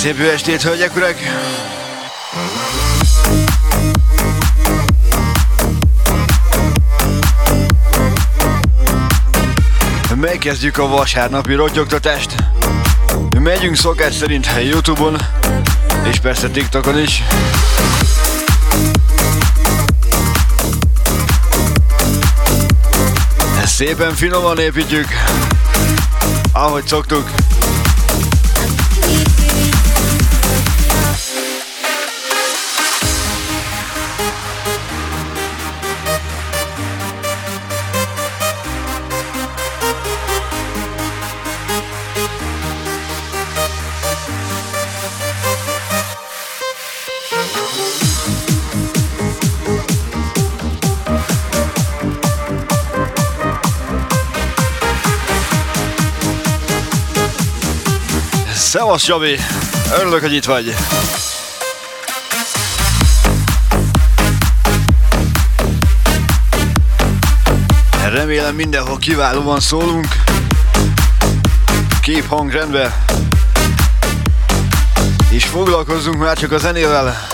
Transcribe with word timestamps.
Szép 0.00 0.18
jó 0.18 0.28
estét, 0.28 0.62
hölgyek, 0.62 0.96
urak! 0.96 1.16
Megkezdjük 10.14 10.78
a 10.78 10.88
vasárnapi 10.88 11.54
rotyogtatást. 11.54 12.34
Megyünk 13.38 13.76
szokás 13.76 14.14
szerint 14.14 14.48
Youtube-on, 14.70 15.16
és 16.10 16.18
persze 16.18 16.48
TikTokon 16.48 16.98
is. 16.98 17.22
Szépen 23.64 24.14
finoman 24.14 24.58
építjük, 24.58 25.08
ahogy 26.52 26.86
szoktuk. 26.86 27.30
Szevasz, 58.90 59.06
Javi! 59.06 59.36
Örülök, 59.98 60.20
hogy 60.20 60.32
itt 60.32 60.44
vagy. 60.44 60.74
Remélem 68.12 68.54
mindenhol 68.54 68.98
kiválóan 68.98 69.60
szólunk. 69.60 70.06
Kép 72.02 72.26
hangrendbe. 72.28 73.04
És 75.28 75.44
foglalkozzunk 75.44 76.18
már 76.18 76.38
csak 76.38 76.52
a 76.52 76.58
zenével. 76.58 77.26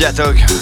Tudjátok. 0.00 0.59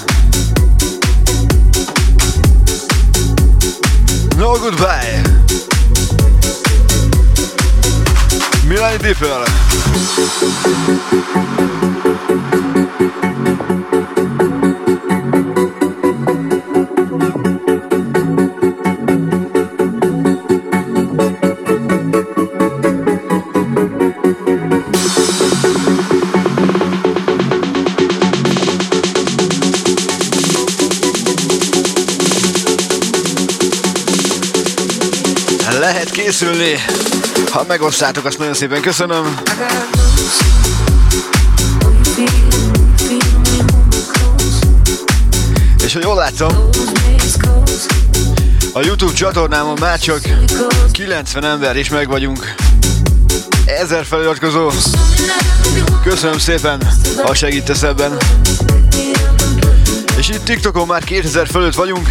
Megosztátok, 37.69 38.25
azt 38.25 38.39
nagyon 38.39 38.55
szépen 38.55 38.81
köszönöm. 38.81 39.41
És 45.85 45.93
hogy 45.93 46.03
jól 46.03 46.15
látom, 46.15 46.69
a 48.73 48.81
YouTube 48.85 49.13
csatornámon 49.13 49.77
már 49.81 49.99
csak 49.99 50.21
90 50.93 51.45
ember 51.45 51.77
is 51.77 51.89
meg 51.89 52.09
vagyunk. 52.09 52.55
Ezer 53.65 54.05
feliratkozó. 54.05 54.71
Köszönöm 56.03 56.39
szépen, 56.39 56.89
ha 57.23 57.35
segítesz 57.35 57.83
ebben. 57.83 58.17
És 60.19 60.29
itt 60.29 60.45
TikTokon 60.45 60.87
már 60.87 61.05
2000 61.05 61.47
fölött 61.47 61.75
vagyunk. 61.75 62.09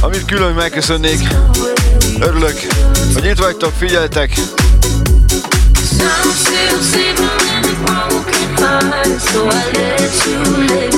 Amit 0.00 0.24
külön 0.24 0.54
megköszönnék, 0.54 1.28
Örülök, 2.20 2.58
hogy 3.14 3.24
itt 3.24 3.38
vagytok, 3.38 3.72
figyeltek! 3.78 4.30
So 9.16 9.48
I 9.48 9.70
let 9.72 10.26
you 10.26 10.42
live 10.66 10.94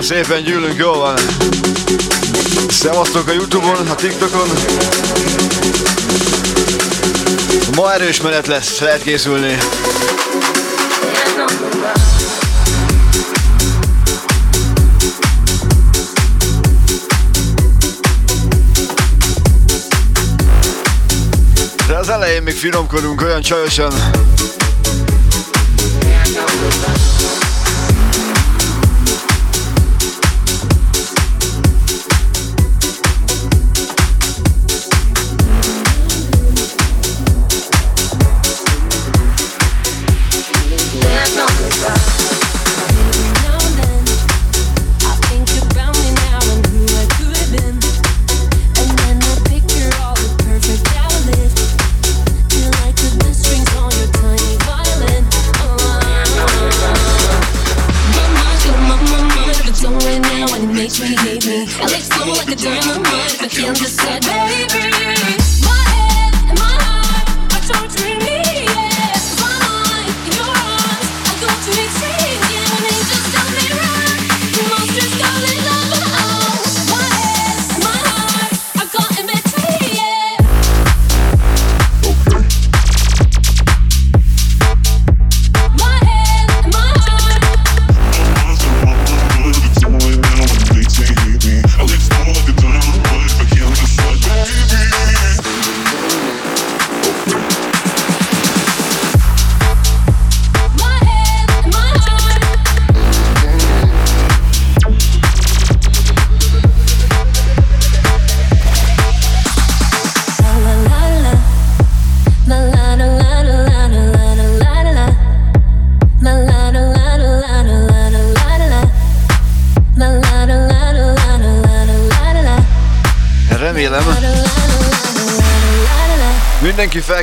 kérem 0.00 0.24
szépen, 0.24 0.42
gyűlünk, 0.42 0.78
jól 0.78 0.98
van. 0.98 1.16
Szevasztok 2.68 3.28
a 3.28 3.32
Youtube-on, 3.32 3.88
a 3.88 3.94
TikTokon. 3.94 4.48
Ma 7.74 7.92
erős 7.92 8.20
menet 8.20 8.46
lesz, 8.46 8.78
lehet 8.78 9.02
készülni. 9.02 9.58
De 21.86 21.96
az 21.96 22.08
elején 22.08 22.42
még 22.42 22.54
finomkodunk 22.54 23.22
olyan 23.22 23.40
csajosan, 23.40 23.92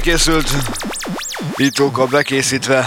felkészült, 0.07 0.49
bitókkal 1.55 2.07
bekészítve. 2.07 2.85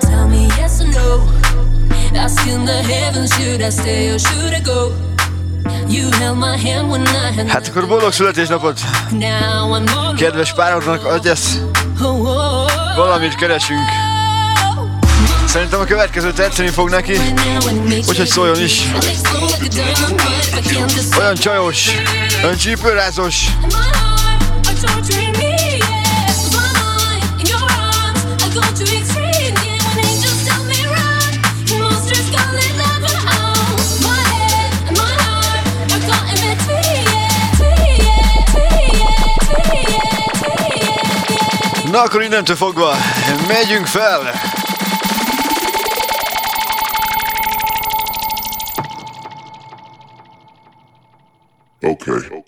Tell 0.00 0.26
me 0.28 0.46
yes 0.56 0.80
or 0.80 0.86
no. 0.86 1.20
Asking 2.14 2.64
the 2.64 2.82
heavens, 2.82 3.34
should 3.34 3.60
I 3.60 3.70
stay 3.70 4.12
or 4.12 4.18
should 4.18 4.52
I 4.52 4.60
go? 4.60 4.92
You 5.88 6.10
held 6.10 6.38
my 6.38 6.56
hand 6.56 6.90
when 6.90 7.02
I 7.02 7.32
had 7.34 7.48
Hát 7.48 7.68
akkor 7.68 7.86
boldog 7.86 8.12
születésnapot! 8.12 8.80
Kedves 10.16 10.54
pároknak, 10.54 11.04
adjasz! 11.04 11.58
Oh, 12.02 12.20
oh, 12.20 12.28
oh. 12.28 12.96
Valamit 12.96 13.34
keresünk. 13.34 14.03
Szerintem 15.54 15.80
a 15.80 15.84
következő 15.84 16.32
tetszeni 16.32 16.68
fog 16.68 16.90
neki, 16.90 17.18
úgyhogy 18.08 18.26
szóljon 18.26 18.60
is. 18.60 18.82
Olyan 21.18 21.34
csajos, 21.34 21.90
olyan 22.42 22.56
csípőrázos. 22.56 23.46
Na 41.90 42.02
akkor 42.02 42.22
innentől 42.22 42.56
fogva 42.56 42.96
megyünk 43.48 43.86
fel! 43.86 44.52
Okay. 51.84 52.43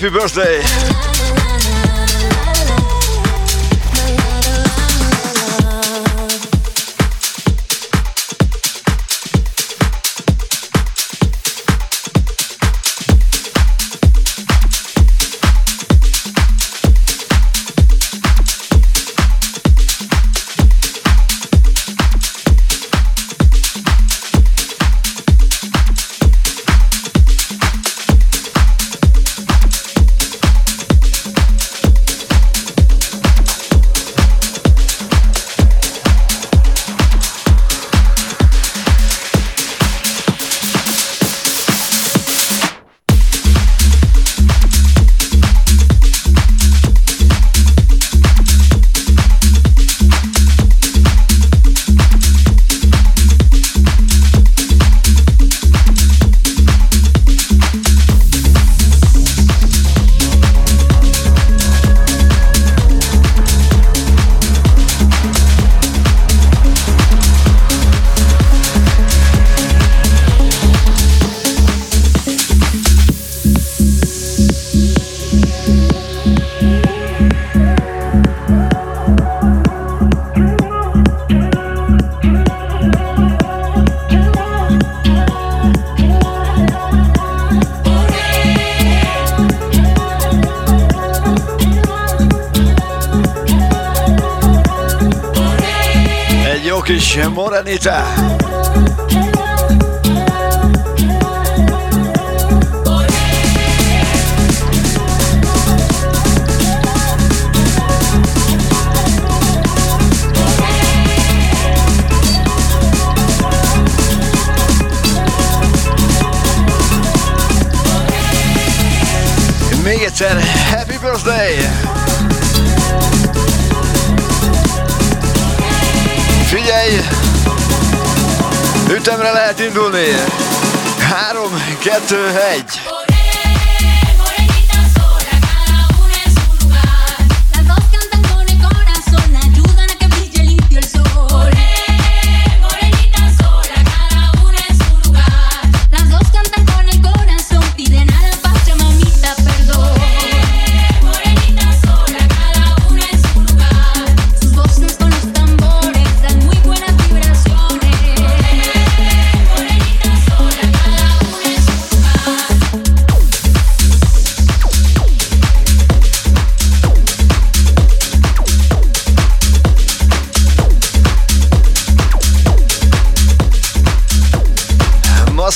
Happy 0.00 0.08
birthday. 0.08 0.89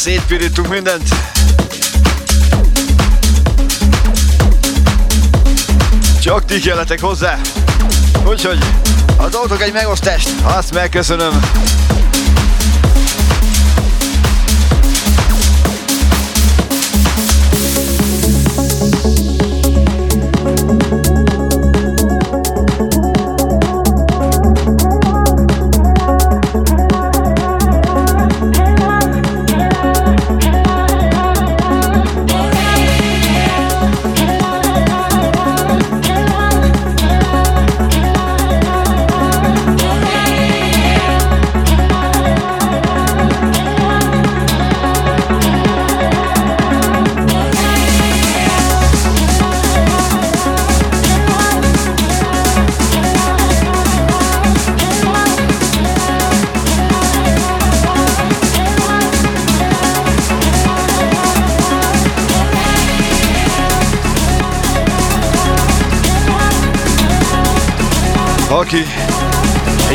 Szétpirítunk 0.05 0.69
mindent. 0.69 1.09
Csak 6.21 6.45
ti 6.45 6.61
kelletek 6.61 7.01
hozzá. 7.01 7.39
Úgyhogy 8.27 8.59
adótok 9.17 9.63
egy 9.63 9.73
megosztást, 9.73 10.31
azt 10.43 10.75
megköszönöm. 10.75 11.41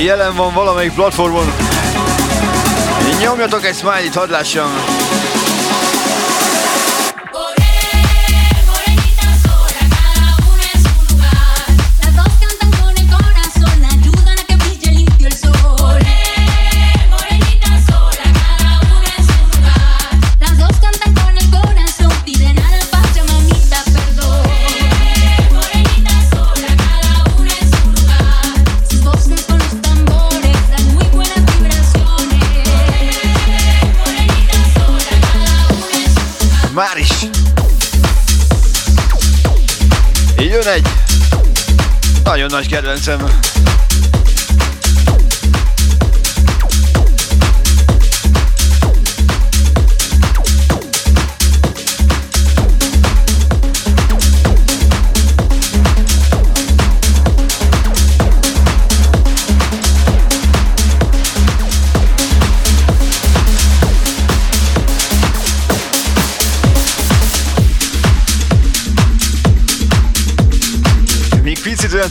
Jelen 0.01 0.35
van 0.35 0.53
valamelyik 0.53 0.93
platformon, 0.93 1.53
nyomjatok 3.19 3.65
egy 3.65 3.75
smiley-t, 3.75 4.15
hadd 4.15 4.29
lássam. 4.29 4.88
Nagyon 42.23 42.47
nagy 42.51 42.67
kedvencem. 42.67 43.19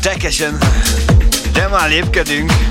Tekesen, 0.00 0.58
de 1.52 1.68
már 1.68 1.88
lépkedünk. 1.88 2.67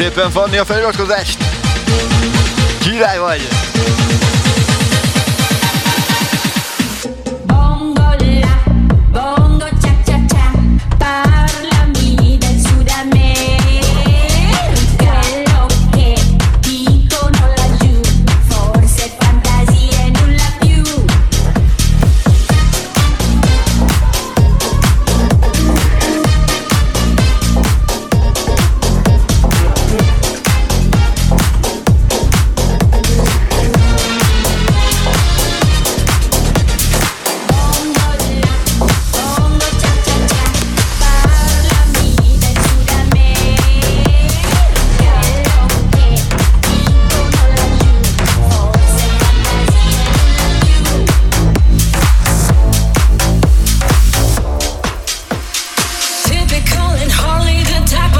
Szépen, 0.00 0.30
Fanni, 0.30 0.56
a 0.56 0.64
feliratkozást! 0.64 1.38
Király 2.78 3.18
vagy! 3.18 3.59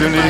Lehet 0.00 0.12
készülni. 0.12 0.29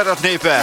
Internet 0.00 0.20
népe, 0.22 0.60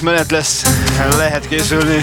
menet 0.00 0.30
lesz, 0.30 0.62
lehet 1.16 1.48
készülni. 1.48 2.02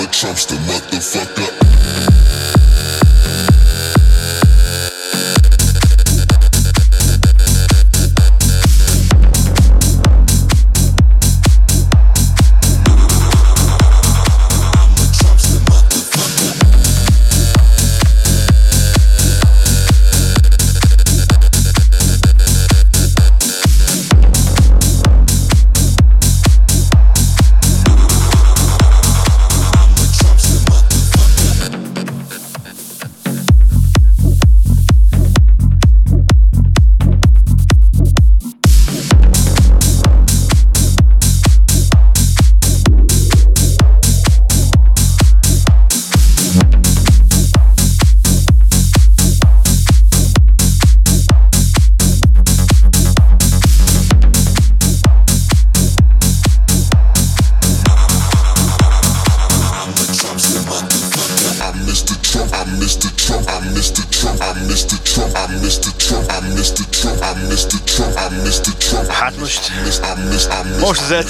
I'm 0.00 0.06
a 0.06 0.08
Trumpster 0.08 0.56
motherfucker. 0.64 2.29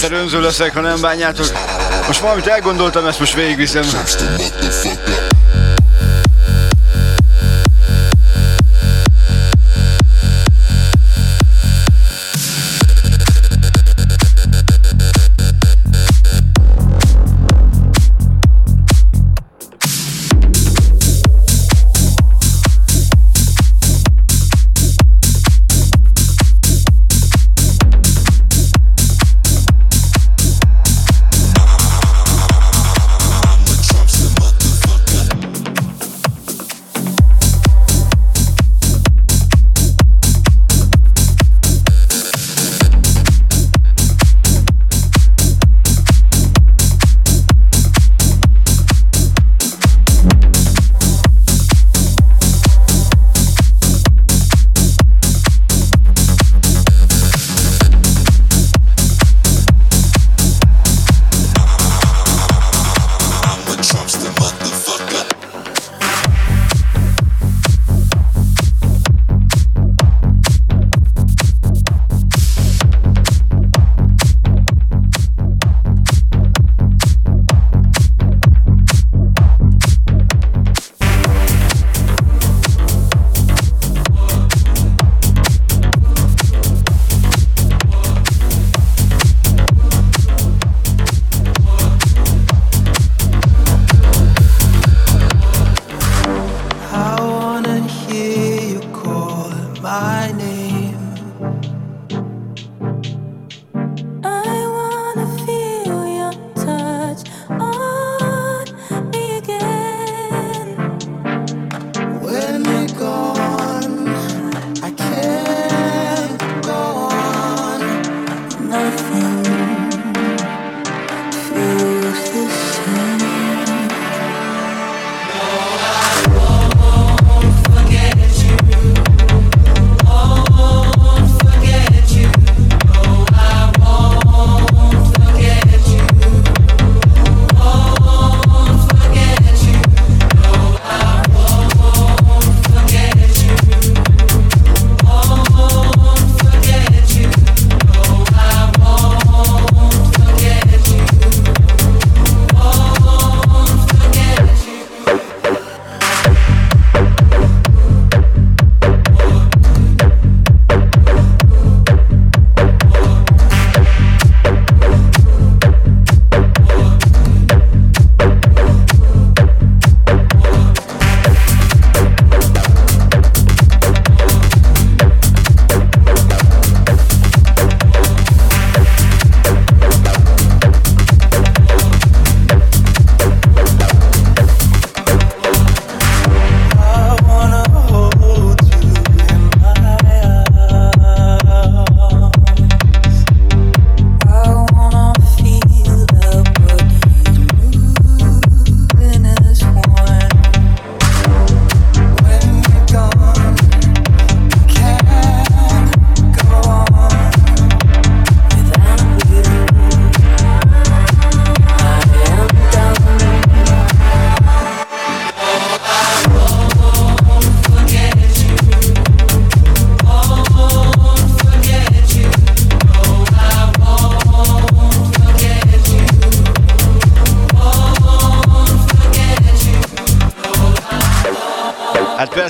Egyszer 0.02 0.18
önző 0.18 0.40
leszek, 0.40 0.74
ha 0.74 0.80
nem 0.80 1.00
bánjátok. 1.00 1.46
Most 2.06 2.20
valamit 2.20 2.46
elgondoltam, 2.46 3.06
ezt 3.06 3.18
most 3.18 3.34
végigviszem. 3.34 3.82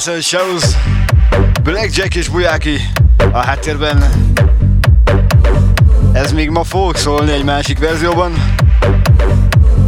Nelson 0.05 0.20
Shows, 0.20 0.64
Blackjack 1.62 2.14
és 2.14 2.28
Bujáki 2.28 2.80
a 3.32 3.38
háttérben. 3.38 4.05
Ez 6.12 6.32
még 6.32 6.51
ma 6.51 6.64
fog 6.64 6.96
szólni 6.96 7.32
egy 7.32 7.44
másik 7.44 7.78
verzióban. 7.78 8.32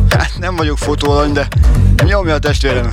Hát 0.09 0.33
nem 0.39 0.57
vagyok 0.57 0.79
fotóalany, 0.79 1.33
de 1.33 1.47
nyomja 2.05 2.35
a 2.35 2.39
testvérem. 2.39 2.89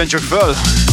Szépen 0.00 0.20
csak 0.20 0.89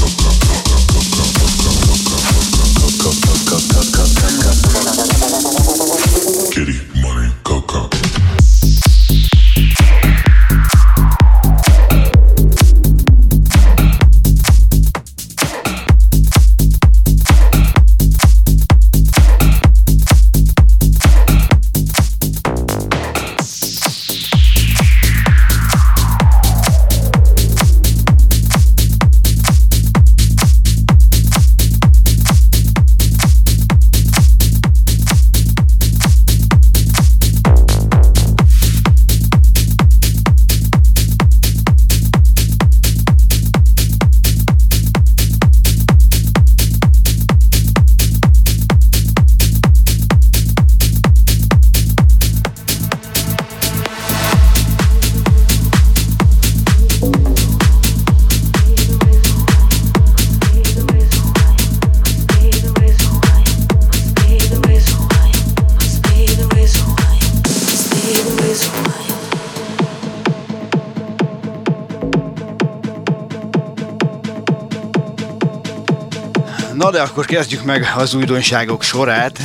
de 76.97 77.03
akkor 77.03 77.25
kezdjük 77.25 77.63
meg 77.63 77.93
az 77.95 78.13
újdonságok 78.13 78.83
sorát. 78.83 79.39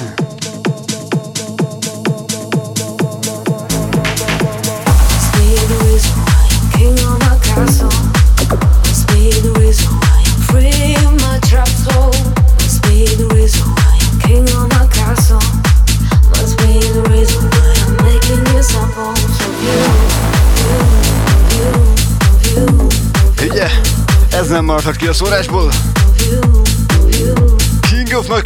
Ugye? 23.40 23.68
Ez 24.30 24.48
nem 24.48 24.64
maradhat 24.64 24.96
ki 24.96 25.06
a 25.06 25.12
szórásból? 25.12 25.72
Of 28.14 28.28
my 28.28 28.42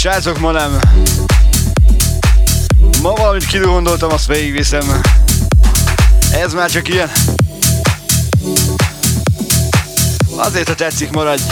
Srácok, 0.00 0.38
ma 0.38 0.50
nem. 0.50 0.78
Ma 3.02 3.12
valamit 3.12 3.46
kidogondoltam, 3.46 4.12
azt 4.12 4.26
végigviszem. 4.26 5.00
Ez 6.32 6.52
már 6.52 6.70
csak 6.70 6.88
ilyen. 6.88 7.10
Azért, 10.36 10.68
ha 10.68 10.74
tetszik, 10.74 11.10
maradj. 11.10 11.42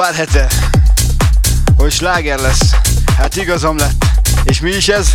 pár 0.00 0.14
hete, 0.14 0.46
hogy 1.76 1.92
sláger 1.92 2.38
lesz. 2.38 2.74
Hát 3.16 3.36
igazam 3.36 3.76
lett. 3.76 4.04
És 4.44 4.60
mi 4.60 4.70
is 4.70 4.88
ez? 4.88 5.14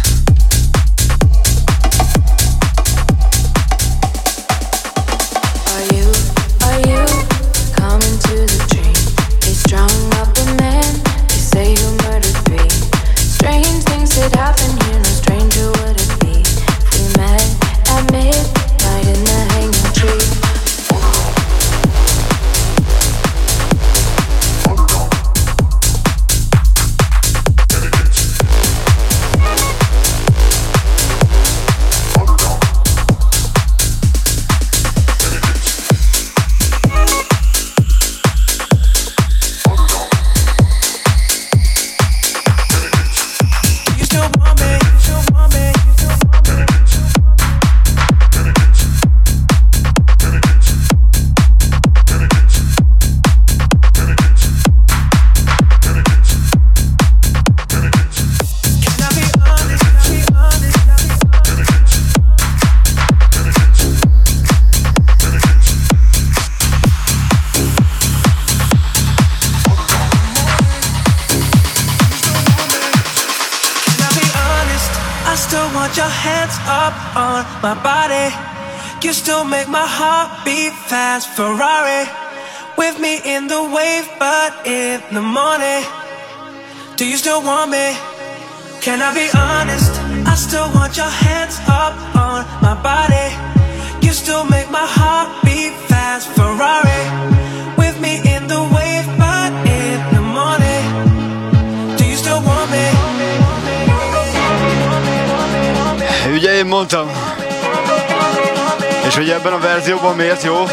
Brasil, 109.75 109.99
bom 109.99 110.13
mês 110.13 110.41
e 110.41 110.47
eu 110.47 110.65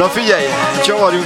não 0.00 0.10
fiquei. 0.10 0.50
Tchau, 0.82 1.00
Orinho 1.00 1.22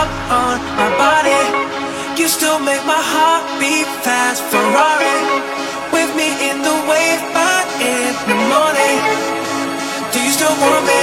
up 0.00 0.10
on 0.32 0.56
my 0.80 0.90
body. 1.04 1.42
You 2.18 2.26
still 2.28 2.58
make 2.58 2.84
my 2.94 3.02
heart 3.12 3.44
beat 3.60 3.88
fast, 4.04 4.40
Ferrari. 4.50 5.18
With 5.94 6.10
me 6.20 6.28
in 6.48 6.56
the 6.68 6.76
wave, 6.90 7.22
but 7.36 7.66
in 7.92 8.12
the 8.30 8.38
morning. 8.52 8.98
Do 10.12 10.18
you 10.26 10.32
still 10.38 10.56
want 10.64 10.84
me? 10.90 10.99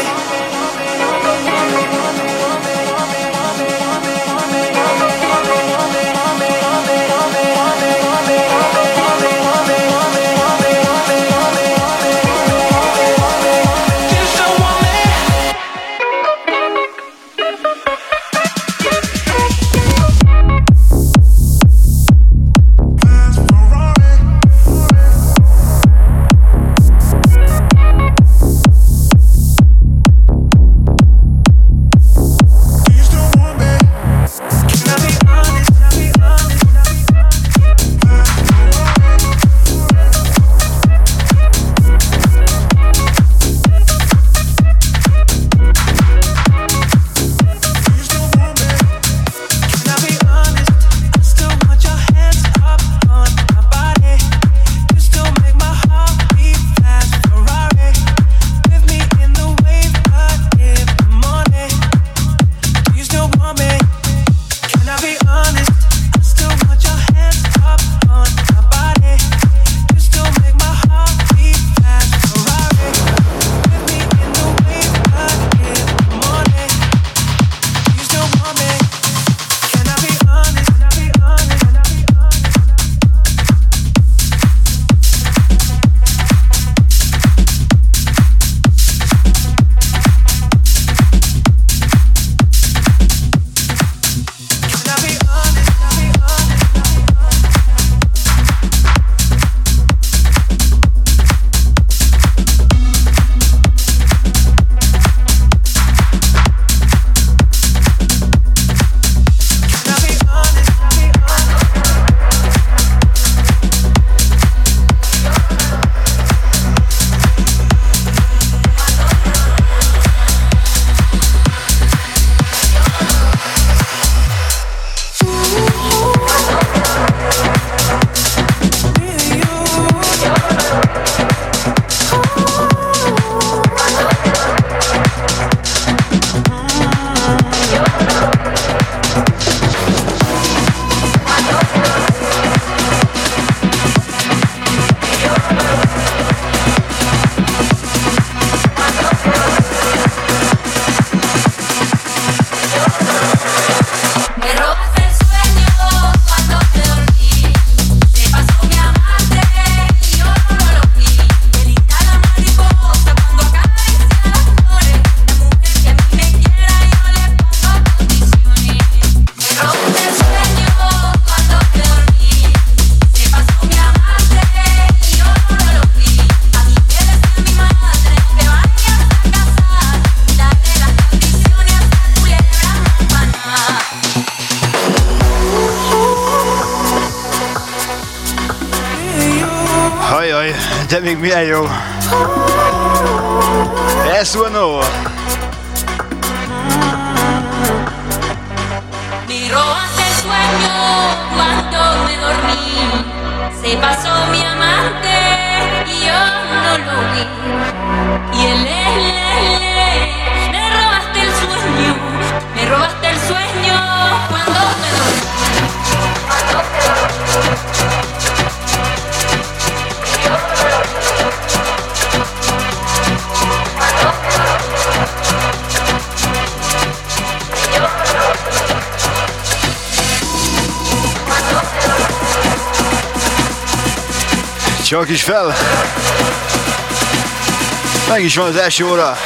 is 238.37 238.43
van 238.43 238.51
az 238.51 238.61
első 238.61 238.85
óra. 238.85 239.17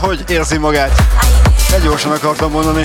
hogy 0.00 0.24
érzi 0.28 0.58
magát. 0.58 1.02
Egy 1.74 1.82
gyorsan 1.82 2.12
akartam 2.12 2.50
mondani. 2.50 2.84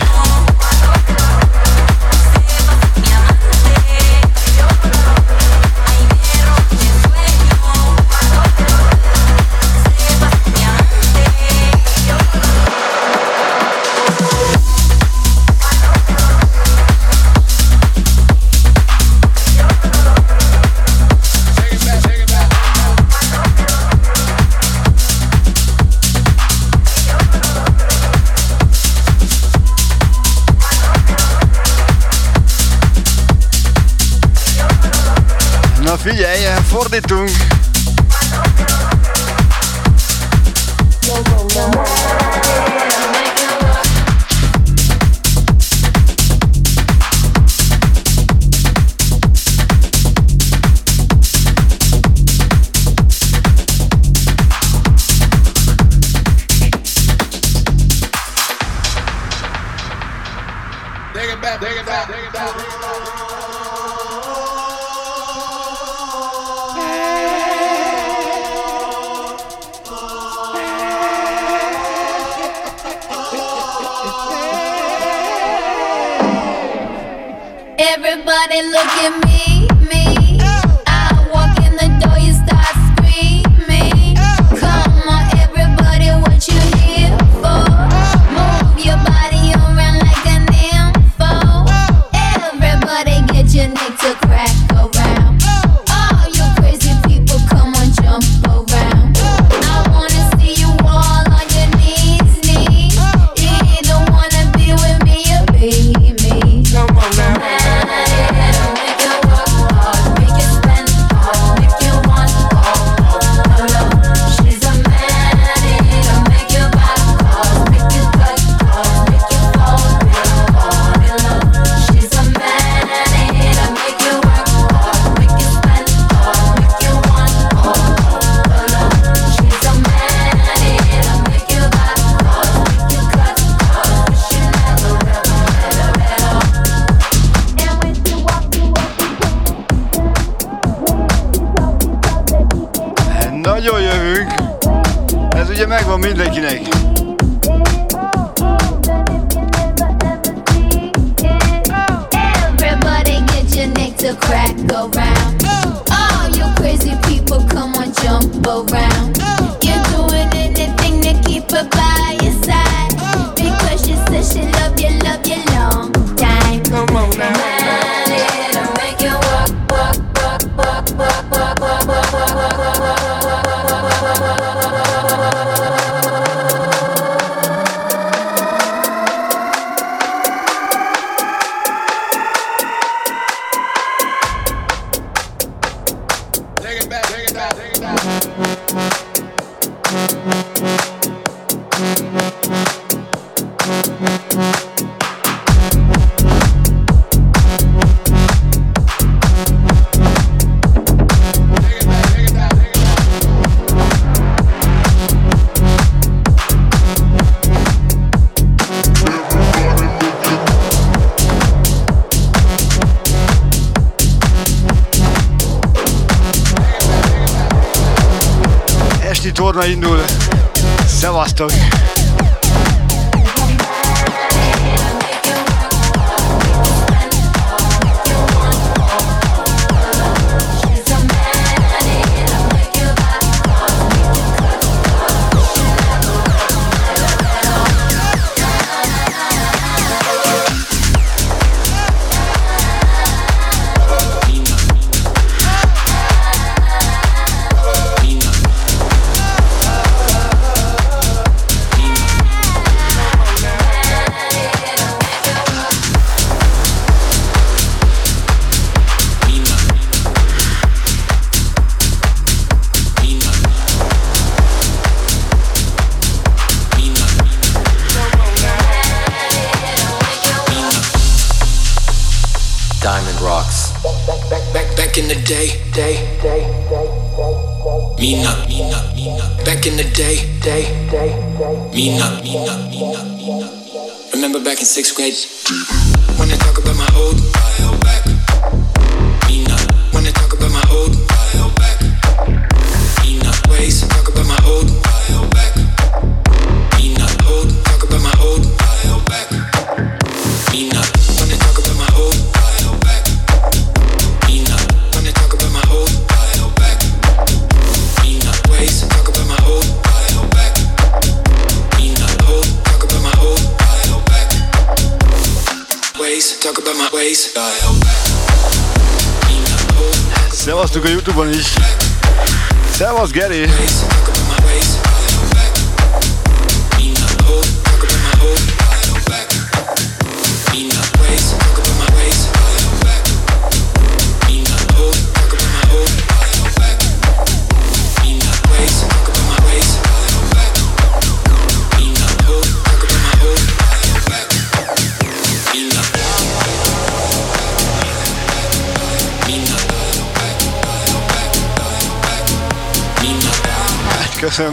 hoorde 36.81 37.01
toen 37.01 37.50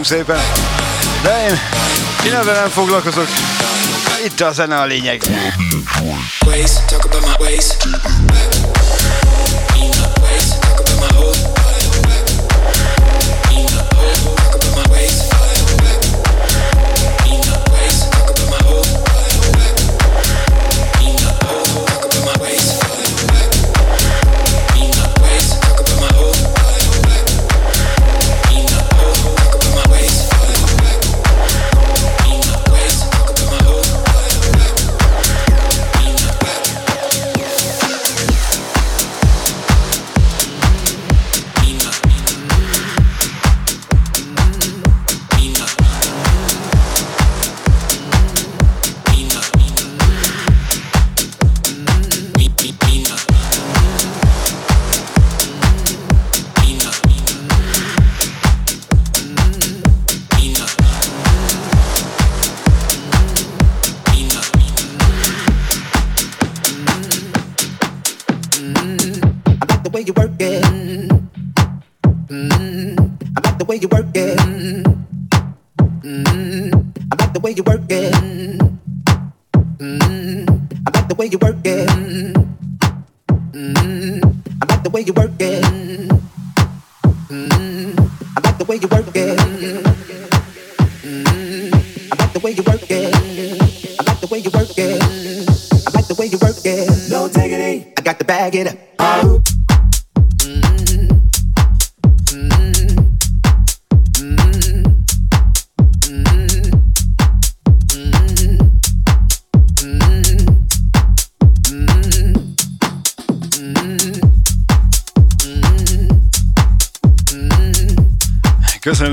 szépen. 0.08 0.40
De 1.22 1.48
én, 1.48 1.58
én 2.26 2.34
ezzel 2.34 2.54
nem 2.54 2.68
foglalkozok. 2.68 3.28
Itt 4.24 4.40
a 4.40 4.52
zene 4.52 4.78
a 4.78 4.84
lényeg. 4.84 5.22
Ways, 6.46 6.70
talk 6.86 7.04
about 7.04 7.26
my 7.26 7.44
ways. 7.44 7.66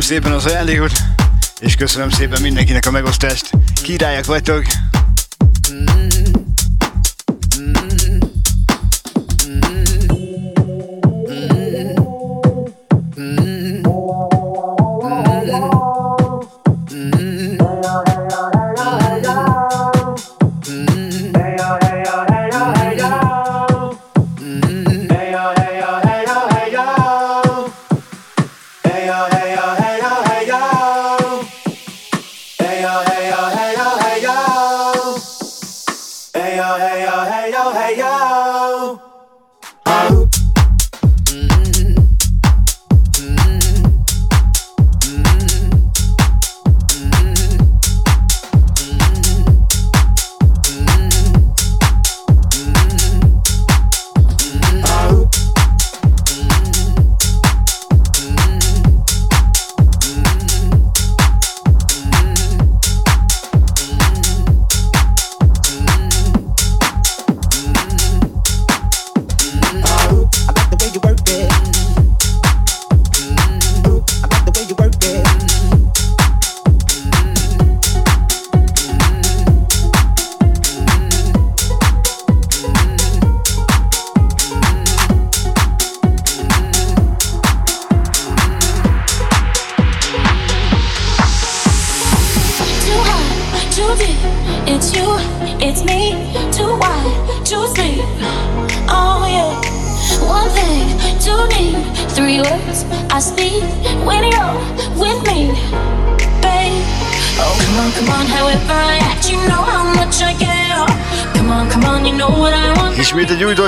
Szépen 0.06 0.32
az 0.32 0.45
ajándékot, 0.45 0.91
és 1.60 1.76
köszönöm 1.76 2.10
szépen 2.10 2.41
mindenkinek 2.41 2.86
a 2.86 2.91
megosztást. 2.91 3.49
Királyak 3.82 4.26
vagytok! 4.26 4.64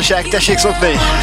Ismét 0.07 0.19
egy 0.19 0.31
újdonság, 0.31 0.55
tessék 0.55 1.16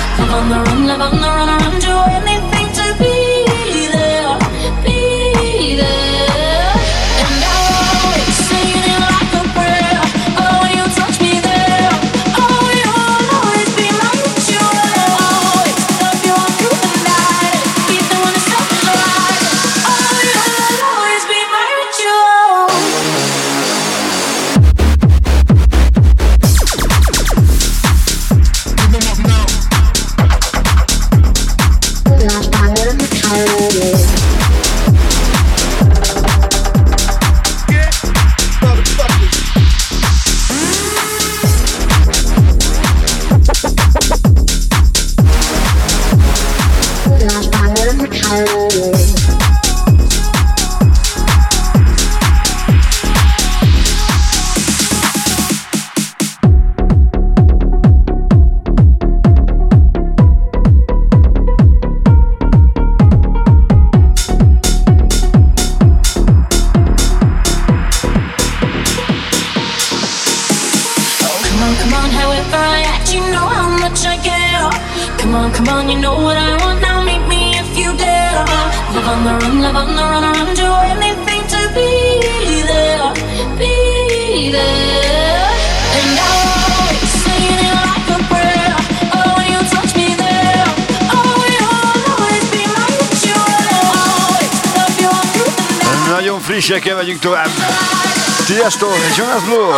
Jonas 99.16 99.42
Blue! 99.42 99.74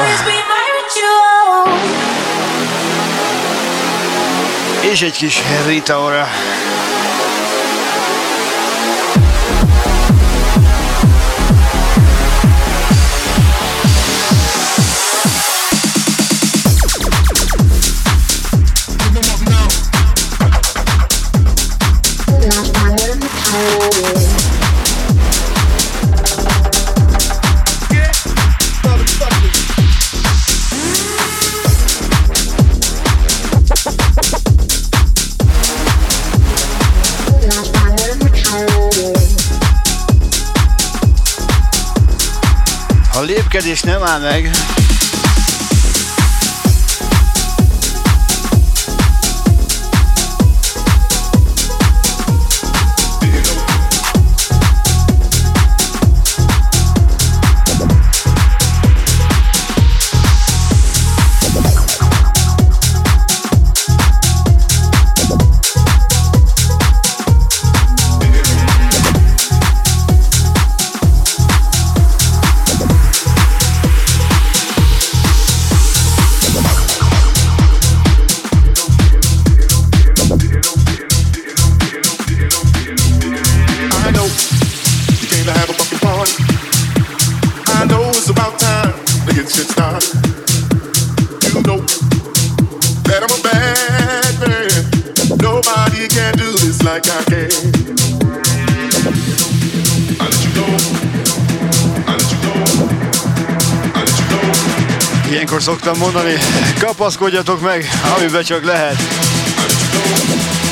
És 4.90 5.02
egy 5.02 5.16
kis 5.16 5.42
Rita 5.66 6.00
Ora. 6.00 6.28
Lépkedés 43.66 43.82
nem 43.82 44.02
áll 44.02 44.20
meg. 44.20 44.85
Szoktam 105.86 106.04
mondani, 106.04 106.34
kapaszkodjatok 106.78 107.60
meg, 107.60 107.84
amiben 108.16 108.42
csak 108.42 108.64
lehet. 108.64 108.96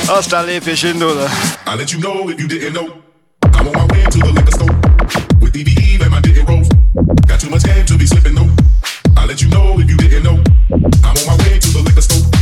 Aztán 0.06 0.44
lépés 0.44 0.82
indul. 0.82 1.28
Too 7.38 7.50
much 7.50 7.66
game 7.66 7.84
to 7.84 7.96
be 7.96 8.06
slipping, 8.06 8.34
no. 8.34 8.46
I'll 9.16 9.26
let 9.26 9.42
you 9.42 9.50
know 9.50 9.78
if 9.78 9.90
you 9.90 9.96
didn't 9.96 10.22
know. 10.22 10.38
I'm 11.02 11.16
on 11.18 11.26
my 11.26 11.36
way 11.44 11.58
to 11.58 11.68
the 11.68 11.82
liquor 11.84 12.00
store. 12.00 12.33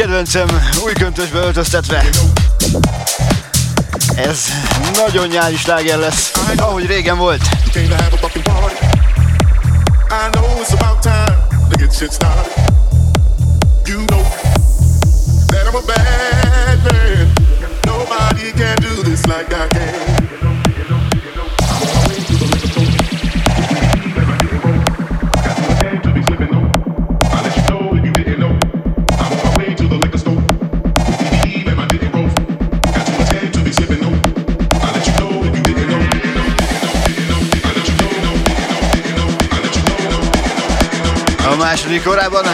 kedvencem 0.00 0.46
új 0.84 0.92
köntösbe 0.92 1.38
öltöztetve. 1.38 2.04
Ez 4.16 4.44
nagyon 4.96 5.28
nyári 5.28 5.56
sláger 5.56 5.98
lesz, 5.98 6.32
ahogy 6.56 6.86
régen 6.86 7.18
volt. 7.18 7.42
Like 19.26 19.52
I 19.52 19.68
can. 19.68 20.19
második 41.90 42.08
órában 42.08 42.44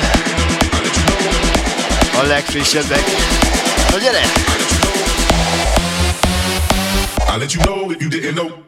a 2.18 2.22
legfrissebbek. 2.22 3.04
Na 3.90 3.98
gyere! 3.98 4.20
I 7.34 7.38
let 7.38 7.52
you 7.52 7.62
know 7.62 7.90
if 7.90 8.00
you 8.00 8.08
didn't 8.08 8.34
know. 8.34 8.65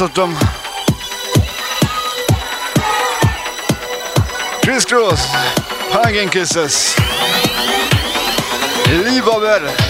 Saddam. 0.00 0.32
Criss 4.62 4.86
cross, 4.86 5.26
hanging 5.92 6.30
kisses. 6.30 6.96
Liv 8.88 9.28
over. 9.28 9.89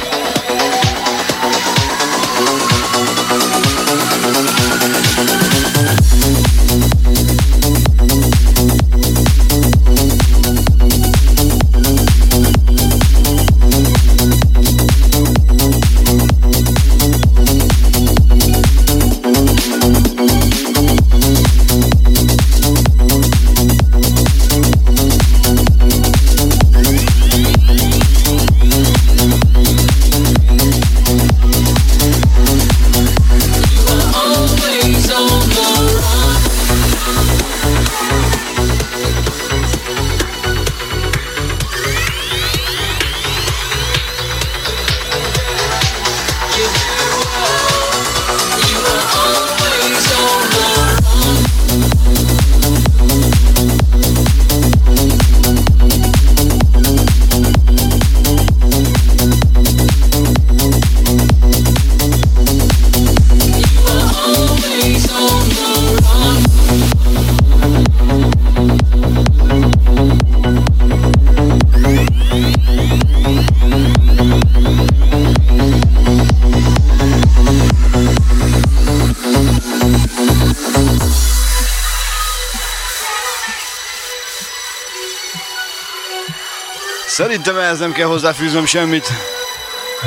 Szerintem 87.42 87.64
ehhez 87.64 87.78
nem 87.78 87.92
kell 87.92 88.06
hozzáfűznöm 88.06 88.66
semmit. 88.66 89.12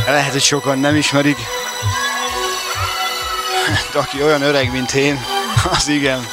Lehet, 0.05 0.31
hogy 0.31 0.41
sokan 0.41 0.79
nem 0.79 0.95
ismerik. 0.95 1.37
De 3.93 3.99
aki 3.99 4.23
olyan 4.23 4.41
öreg, 4.41 4.71
mint 4.71 4.93
én, 4.93 5.25
az 5.71 5.87
igen. 5.87 6.27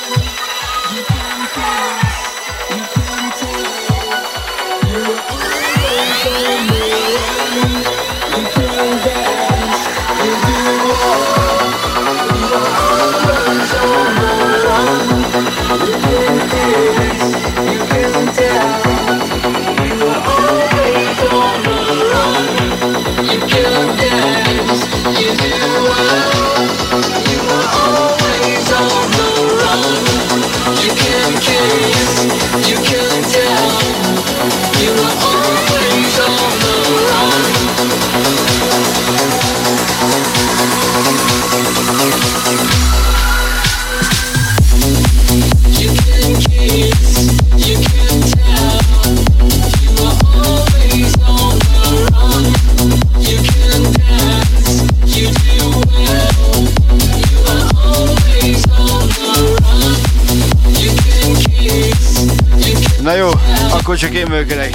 Csak 63.96 64.14
én 64.14 64.26
működek. 64.28 64.74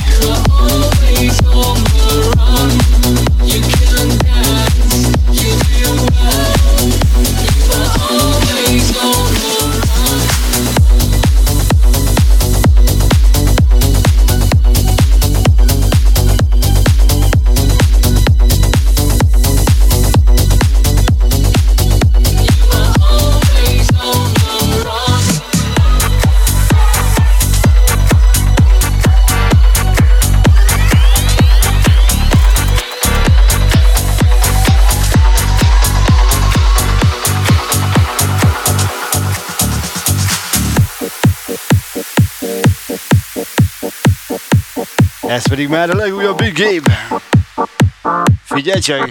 Ez 45.27 45.47
pedig 45.47 45.68
már 45.68 45.89
a 45.89 45.95
legújabb 45.95 46.38
Big 46.38 46.57
Game. 46.57 46.97
Figyelj 48.43 48.80
csak! 48.80 49.10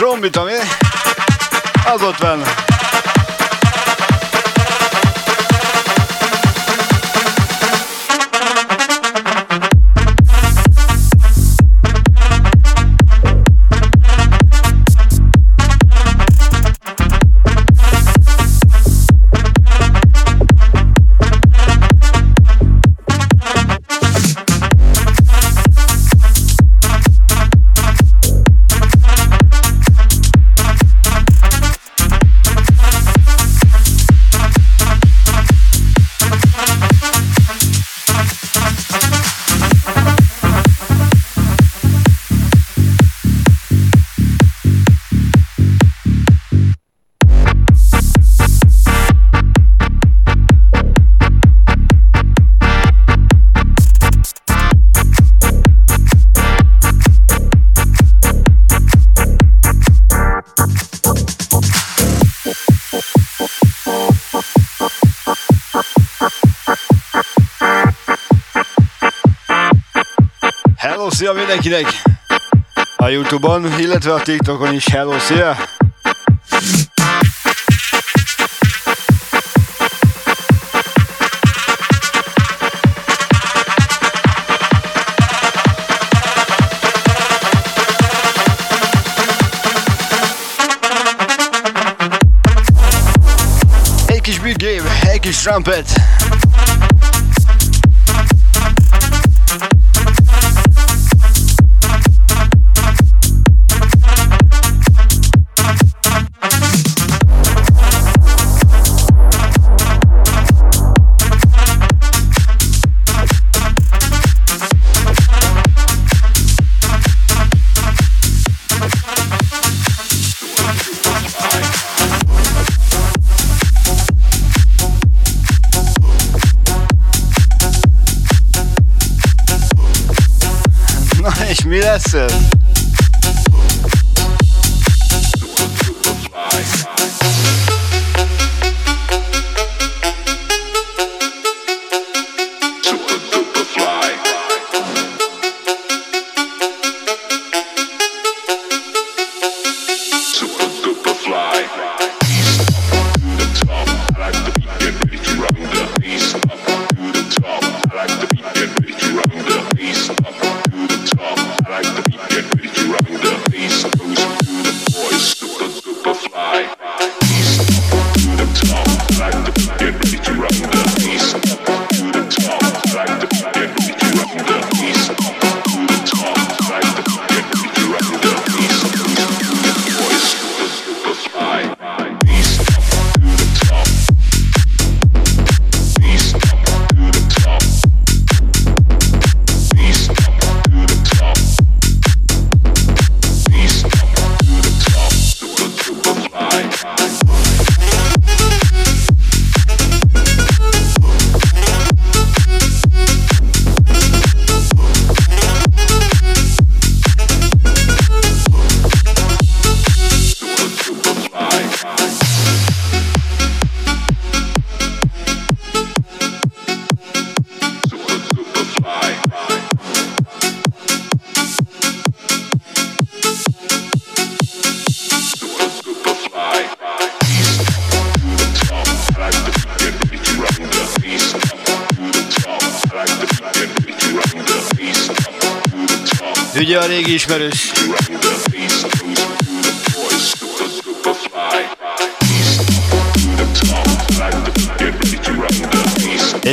Trombita 0.00 0.42
mi? 0.44 0.52
Az 1.84 2.02
ott 2.02 2.18
van. 2.18 2.69
Szia 71.20 71.32
mindenkinek! 71.32 72.02
A 72.96 73.08
Youtube-on, 73.08 73.78
illetve 73.78 74.14
a 74.14 74.22
TikTokon 74.22 74.74
is 74.74 74.84
hello, 74.88 75.18
szia! 75.18 75.56
Egy 94.06 94.20
kis 94.20 94.38
beat 94.40 94.58
game, 94.58 95.10
egy 95.12 95.20
kis 95.20 95.36
trumpet. 95.36 96.19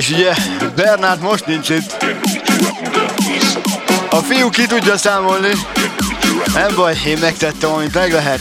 És 0.08 0.14
ugye 0.14 0.34
Bernát 0.76 1.22
most 1.22 1.46
nincs 1.46 1.70
itt. 1.70 2.06
A 4.10 4.16
fiú 4.16 4.50
ki 4.50 4.66
tudja 4.66 4.98
számolni. 4.98 5.52
Nem 6.54 6.76
baj, 6.76 6.98
én 7.06 7.18
megtettem, 7.18 7.74
amit 7.74 7.94
meg 7.94 8.12
lehet. 8.12 8.40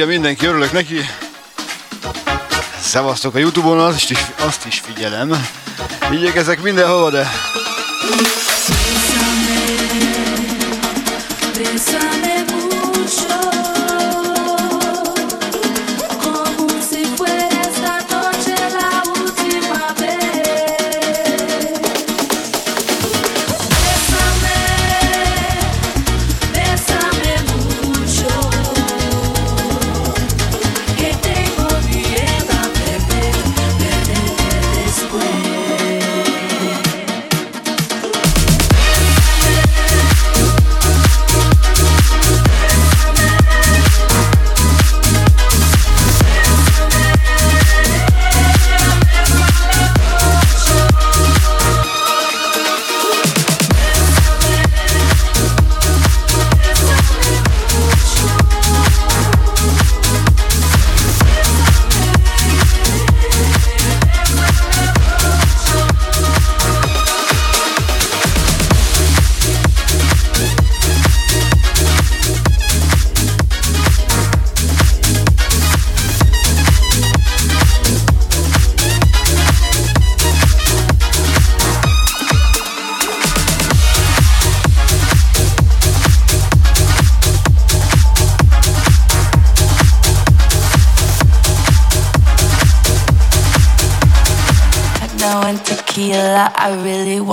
Bírja 0.00 0.14
mindenki, 0.14 0.46
örülök 0.46 0.72
neki. 0.72 1.00
Szevasztok 2.80 3.34
a 3.34 3.38
Youtube-on, 3.38 3.78
azt 3.78 4.10
is, 4.10 4.18
azt 4.38 4.66
is 4.66 4.82
figyelem. 4.84 5.46
Igyekezek 6.12 6.62
mindenhova, 6.62 7.10
de 7.10 7.30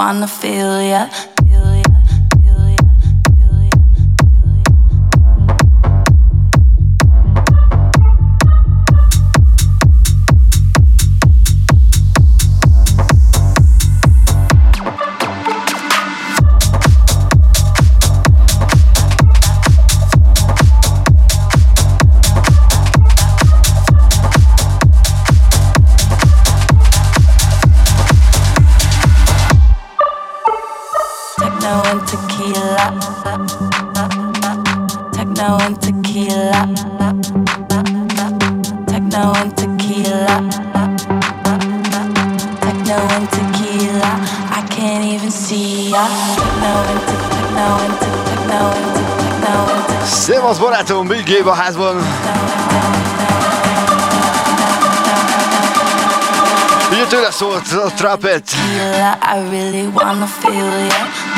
Wanna 0.07 0.23
feel 0.23 0.79
ya? 0.87 1.11
it. 58.39 59.17
I 59.21 59.47
really 59.49 59.87
wanna 59.87 60.27
feel 60.27 60.53
it. 60.53 61.36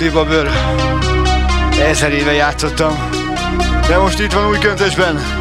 Libabőr. 0.00 0.50
Ezer 1.88 2.12
éve 2.12 2.32
játszottam. 2.32 3.08
De 3.88 3.98
most 3.98 4.20
itt 4.20 4.32
van 4.32 4.48
új 4.48 4.58
köntösben. 4.58 5.38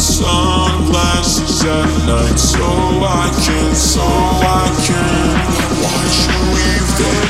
sunglasses 0.00 1.64
at 1.64 2.06
night 2.06 2.38
so 2.38 2.64
I 3.04 3.28
can, 3.44 3.74
so 3.74 4.00
I 4.00 4.66
can 4.86 5.36
watch 5.82 6.26
you 6.26 6.38
weave 6.54 6.98
them 6.98 7.29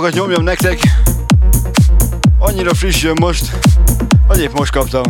legjobbakat 0.00 0.14
nyomjam 0.14 0.42
nektek. 0.42 0.78
Annyira 2.38 2.74
friss 2.74 3.02
jön 3.02 3.16
most, 3.20 3.50
hogy 4.26 4.40
épp 4.40 4.52
most 4.52 4.72
kaptam. 4.72 5.02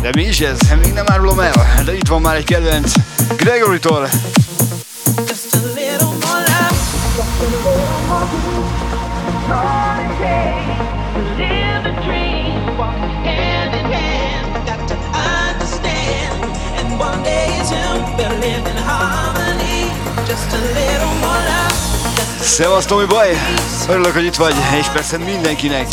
De 0.00 0.10
mi 0.14 0.22
is 0.22 0.40
ez? 0.40 0.58
Még 0.82 0.92
nem 0.92 1.04
árulom 1.08 1.40
el, 1.40 1.52
de 1.84 1.94
itt 1.94 2.08
van 2.08 2.20
már 2.20 2.36
egy 2.36 2.44
kedvenc. 2.44 2.92
Gregory-tól. 3.36 4.08
Szevasz 22.40 22.84
Tomi 22.84 23.04
Baj! 23.04 23.40
Örülök, 23.88 24.12
hogy 24.12 24.24
itt 24.24 24.34
vagy, 24.34 24.54
és 24.78 24.86
persze 24.86 25.18
mindenkinek! 25.18 25.86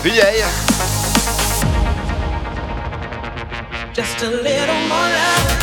Figyelj! 0.00 0.42
Just 3.94 4.22
a 4.22 4.26
little 4.26 4.86
more 4.88 5.08
love. 5.08 5.53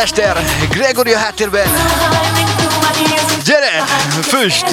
Mester, 0.00 0.36
Gregory 0.70 1.12
a 1.12 1.18
háttérben. 1.18 1.68
Gyere, 3.44 3.84
füst! 4.22 4.66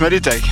Meditei. 0.00 0.49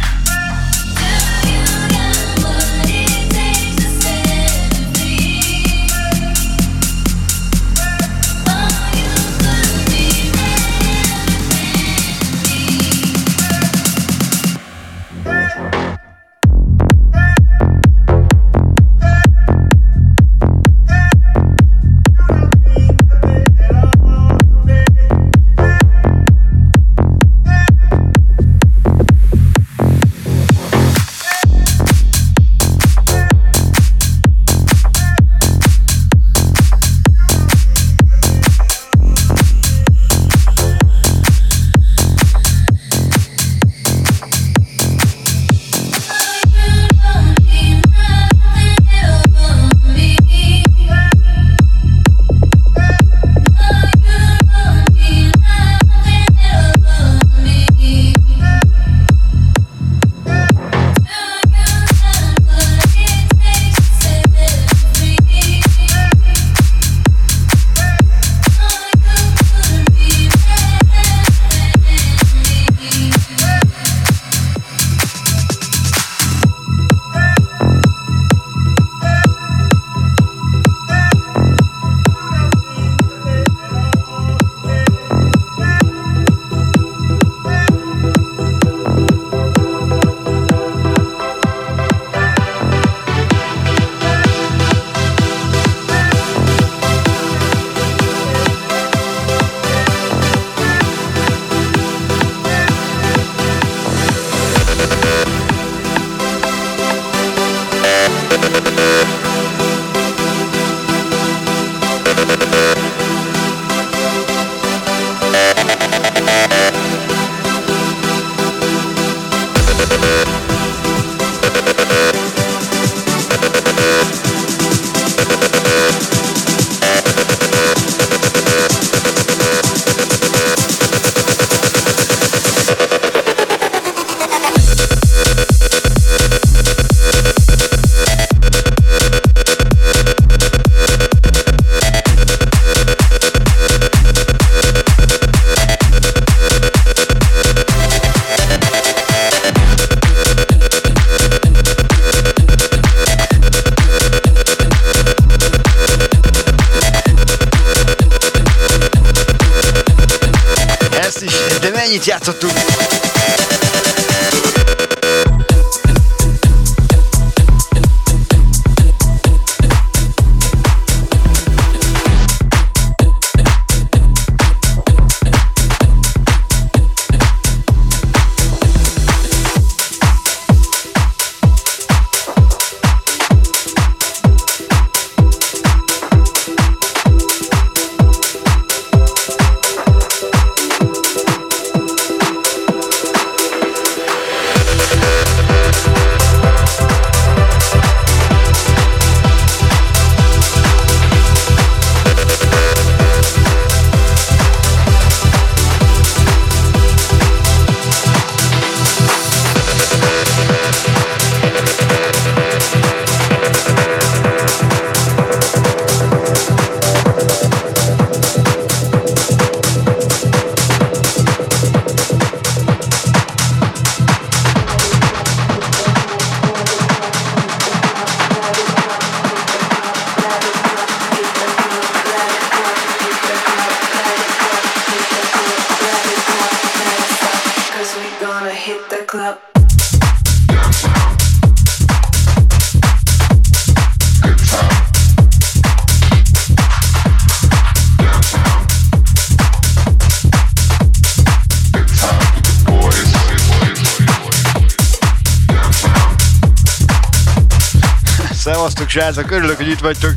Srácok, 258.99 259.31
örülök, 259.31 259.57
hogy 259.57 259.69
itt 259.69 259.79
vagytok. 259.79 260.12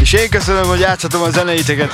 És 0.00 0.12
én 0.12 0.30
köszönöm, 0.30 0.64
hogy 0.64 0.80
játszhatom 0.80 1.22
a 1.22 1.30
zeneiteket. 1.30 1.92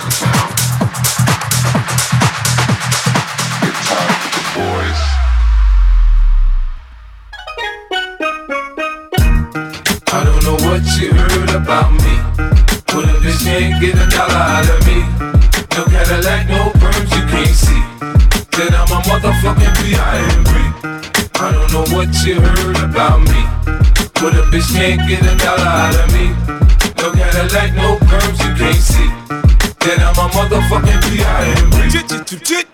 You 11.01 11.13
heard 11.13 11.51
about 11.51 11.93
me. 11.93 12.15
But 12.87 13.05
if 13.11 13.23
this 13.23 13.43
can't 13.43 13.81
get 13.81 13.95
a 13.95 14.07
dollar 14.07 14.43
out 14.55 14.69
of 14.71 14.87
me, 14.87 14.99
no 15.77 15.85
Cadillac, 15.85 16.49
no 16.49 16.71
perms 16.81 17.11
you 17.17 17.25
can't 17.33 17.57
see. 17.65 17.83
Then 18.57 18.73
I'm 18.75 18.93
a 18.93 19.01
motherfucking 19.09 19.75
B.I.M.B. 19.81 20.55
I 21.35 21.53
don't 21.53 21.73
know 21.73 21.85
what 21.95 22.09
you 22.25 22.41
heard 22.41 22.77
about 22.79 23.21
me. 23.29 23.57
But 24.21 24.33
a 24.33 24.43
bitch 24.51 24.73
can't 24.73 25.07
get 25.07 25.23
a 25.23 25.37
dollar 25.37 25.76
motherfucking 30.81 31.11
B.I.M.B. 31.11 32.66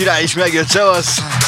király 0.00 0.22
is 0.22 0.34
megjött, 0.34 0.68
szevasz! 0.68 1.39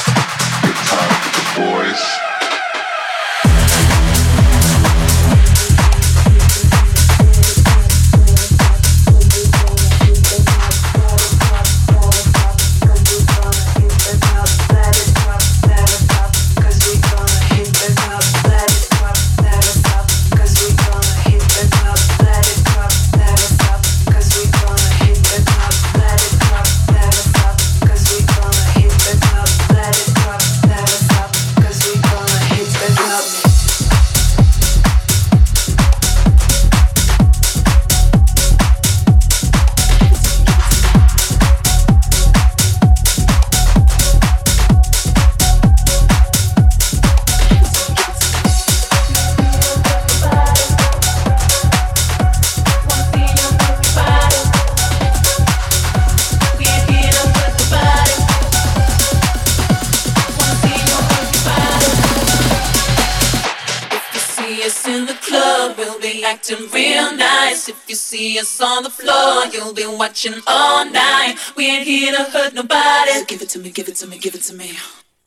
You'll 70.24 70.34
be 70.34 70.40
watching 70.40 70.44
all 70.46 70.84
night. 70.84 71.36
We 71.56 71.66
ain't 71.66 71.84
here 71.84 72.12
to 72.12 72.24
hurt 72.24 72.54
nobody. 72.54 73.12
So 73.12 73.24
give 73.24 73.42
it 73.42 73.48
to 73.50 73.58
me, 73.58 73.70
give 73.70 73.88
it 73.88 73.96
to 73.96 74.06
me, 74.06 74.18
give 74.18 74.34
it 74.34 74.42
to 74.42 74.54
me. 74.54 74.72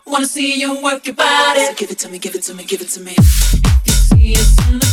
Wanna 0.06 0.26
see 0.26 0.60
you 0.60 0.82
work 0.84 1.06
your 1.06 1.16
body. 1.16 1.66
So 1.66 1.74
give 1.74 1.92
it 1.92 2.00
to 2.00 2.10
me, 2.10 2.20
give 2.20 2.36
it 2.36 2.44
to 2.44 2.54
me, 2.54 2.64
give 2.64 2.82
it 2.82 2.90
to 2.90 3.02
me. 3.02 3.16
You 3.86 3.94
see 3.94 4.36
us 4.36 4.85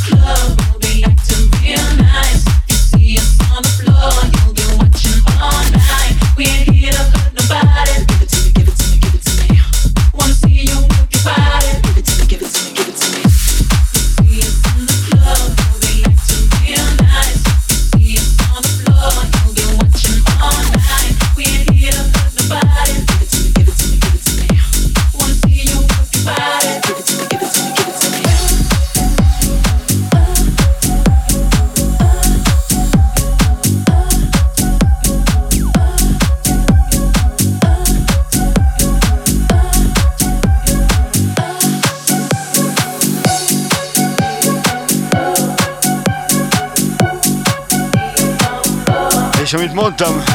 Mondtam, 50.02 50.34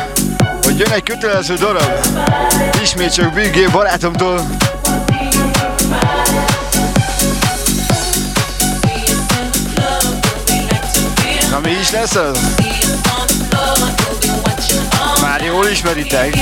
hogy 0.64 0.80
jön 0.80 0.92
egy 0.92 1.04
kötelező 1.04 1.56
darab, 1.56 2.06
ismét 2.82 3.14
csak 3.14 3.34
Big 3.34 3.70
barátomtól. 3.72 4.48
Na 11.50 11.60
mi 11.60 11.72
is 11.82 11.92
lesz 11.92 12.16
az? 12.16 12.40
Már 15.22 15.42
jól 15.42 15.68
ismeritek. 15.68 16.36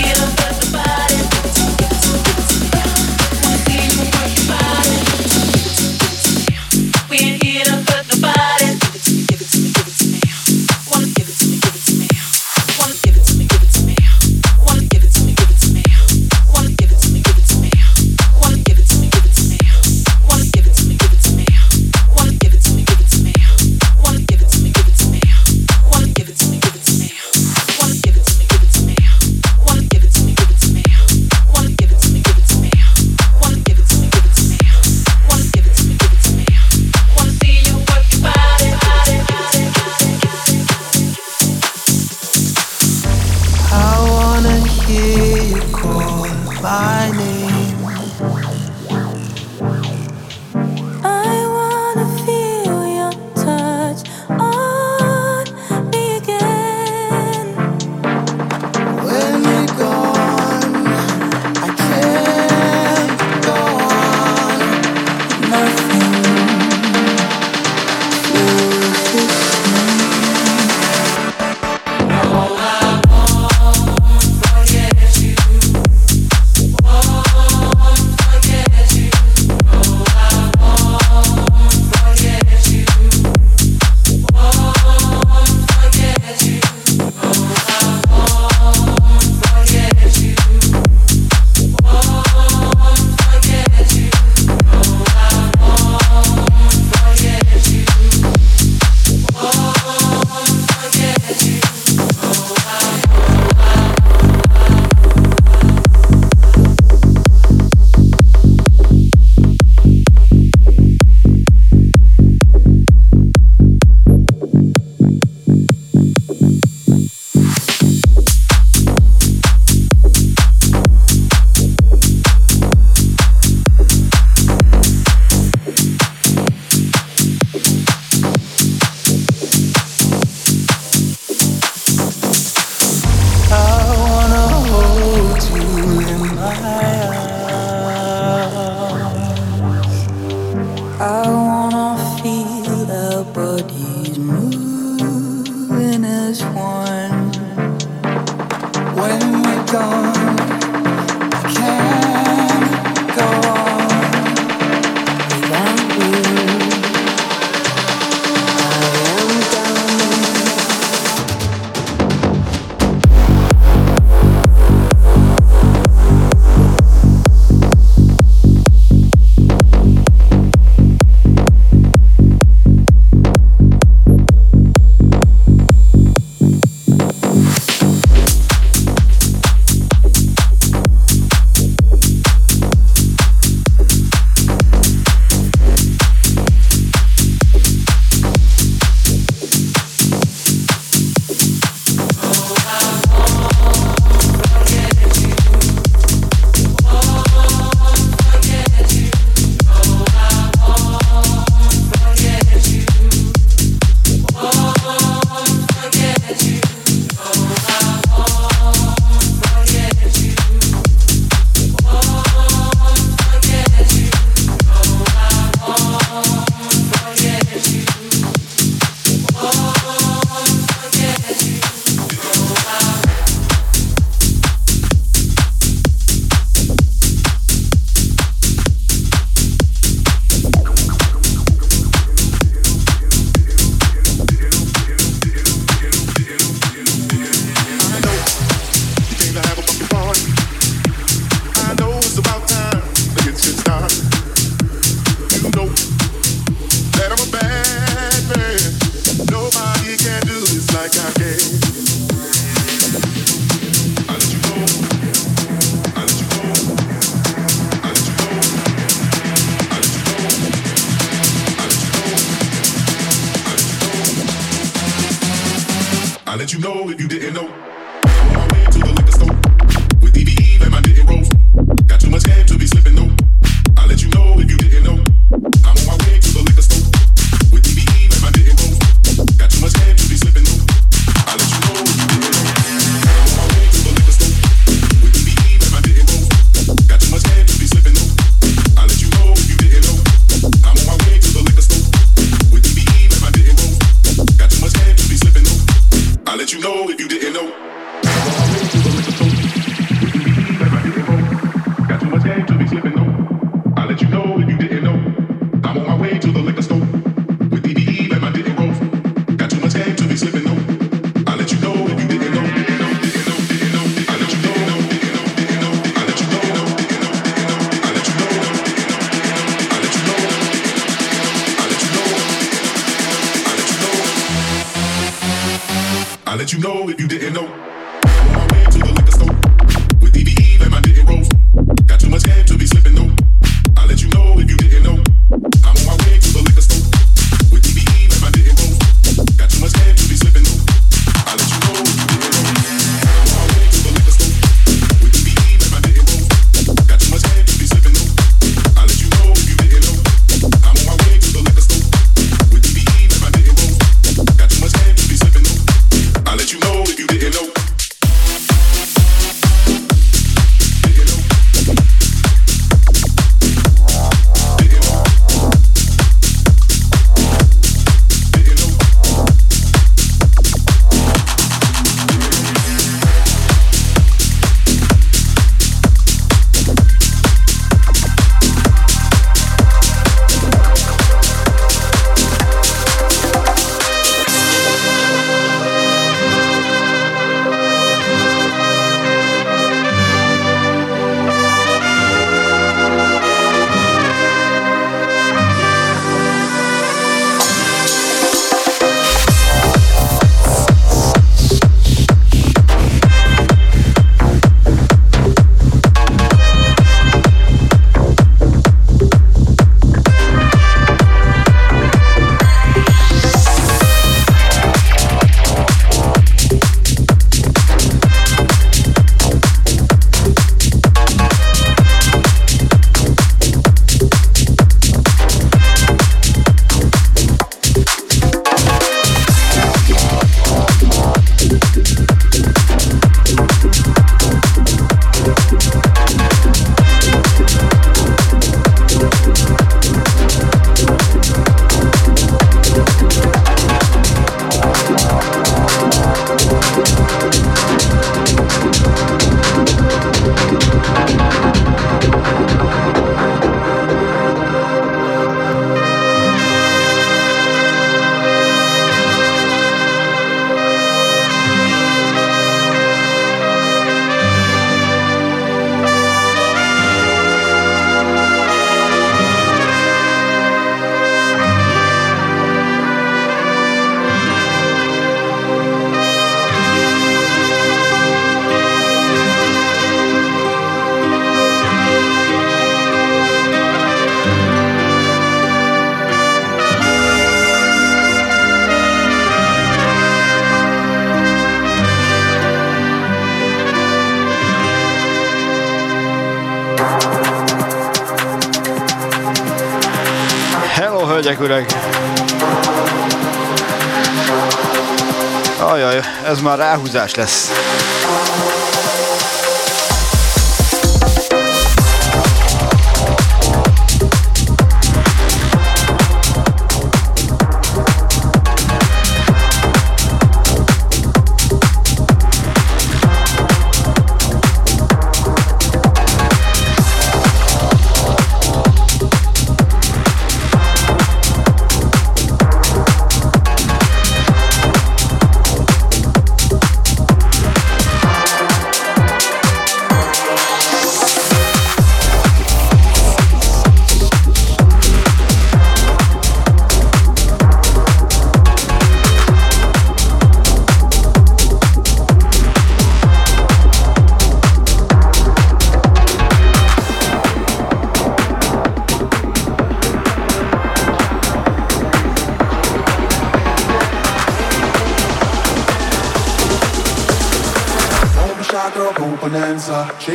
Ráhúzás 506.55 507.15
lesz. 507.15 507.51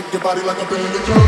Shake 0.01 0.15
your 0.15 0.23
body 0.23 0.41
like 0.45 0.57
a 0.57 0.65
bandit. 0.65 1.20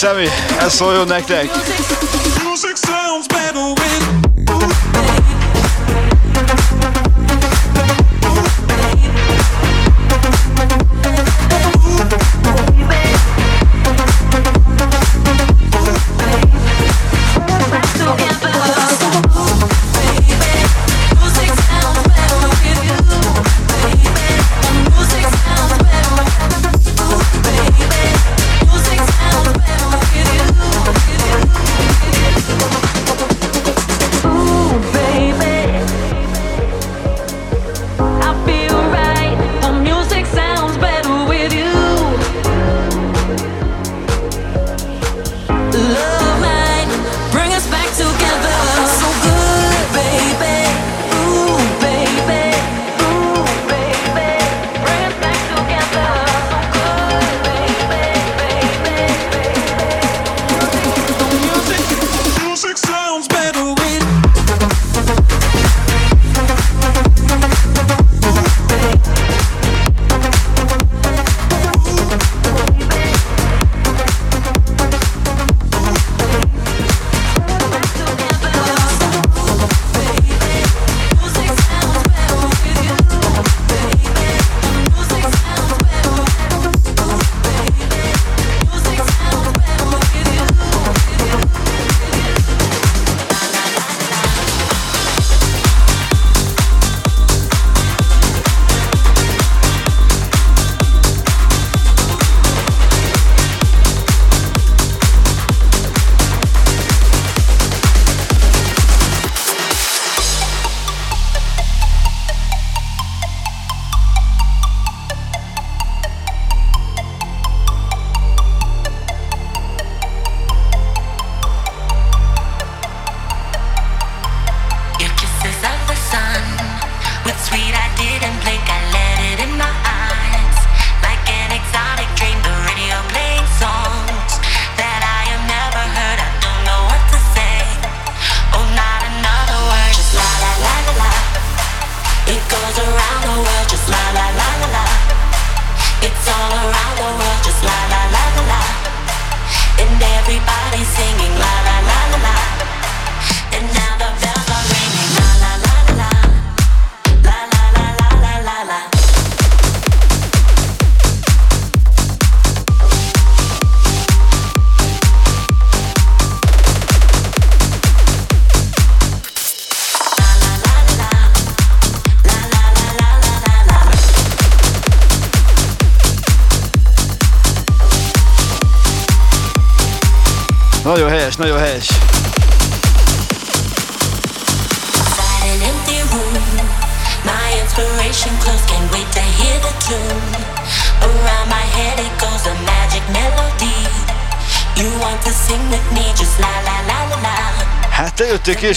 ser 0.00 0.30
é 0.64 0.70
só 0.70 0.94
så 0.94 1.04
Neck 1.04 1.28
Deck. 1.28 1.89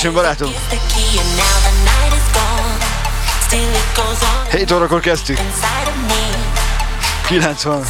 Későn, 0.03 0.13
barátom. 0.13 0.51
7 4.51 4.71
órakor 4.71 4.99
kezdtük. 4.99 5.39
90. 7.27 7.83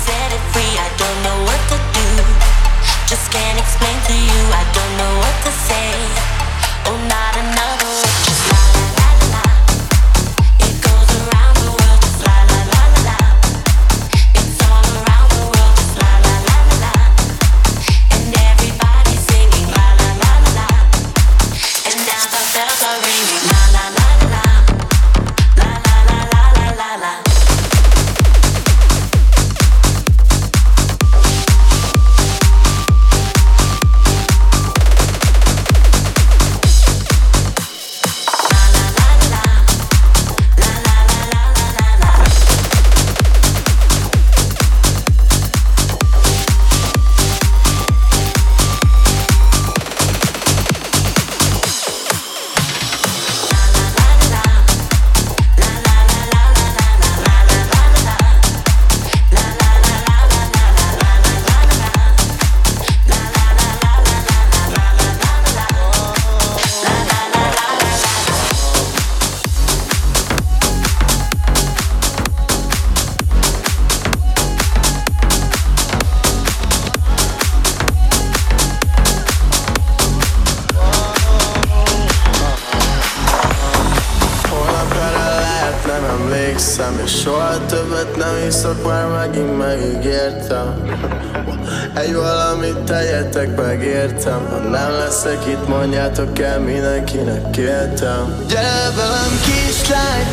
kértem 98.03 98.45
Gyere 98.47 98.91
velem 98.95 99.39
kislány, 99.45 100.27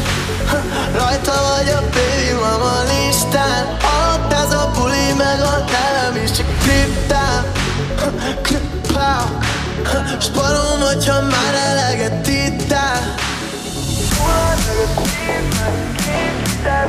rajta 0.95 1.33
vagy 1.33 1.69
a 1.69 1.81
baby 1.81 2.33
mama 2.41 2.83
listán 2.83 3.77
Ott 3.83 4.33
ez 4.33 4.53
a 4.53 4.71
buli, 4.75 5.13
meg 5.17 5.41
a 5.41 5.65
nevem 5.71 6.23
is 6.25 6.31
csak 6.31 6.47
kriptán 6.59 7.45
Kripál, 8.43 9.39
sparom, 10.21 10.81
hogyha 10.81 11.21
már 11.21 11.55
eleget 11.55 12.29
ittál 12.29 13.15
Kétszer 15.97 16.89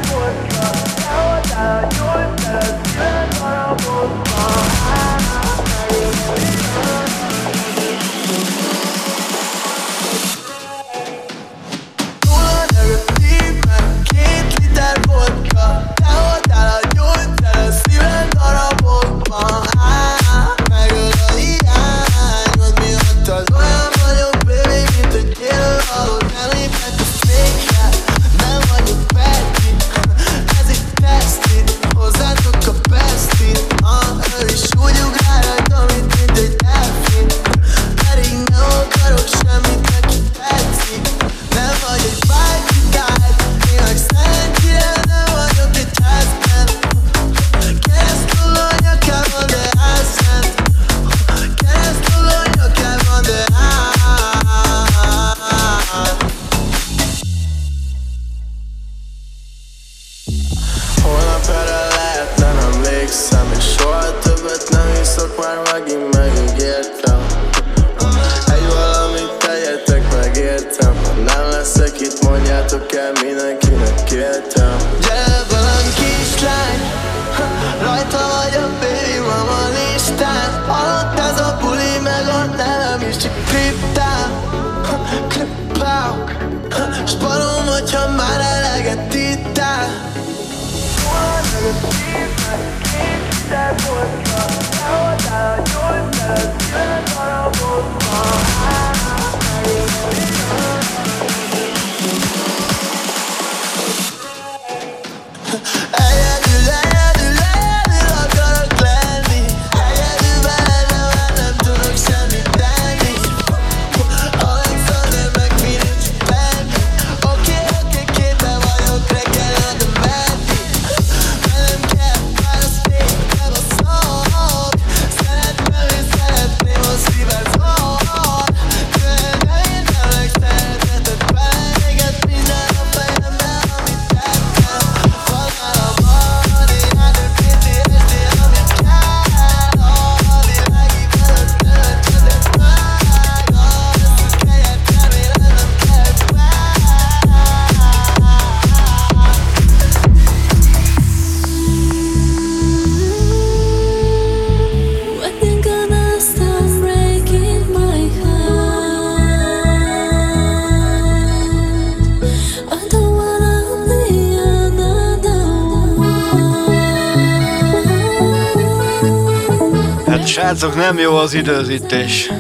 Srácok, 170.52 170.76
nem 170.76 170.98
jó 170.98 171.16
az 171.16 171.34
időzítés. 171.34 172.32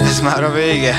Ez 0.00 0.20
már 0.20 0.44
a 0.44 0.52
vége. 0.52 0.94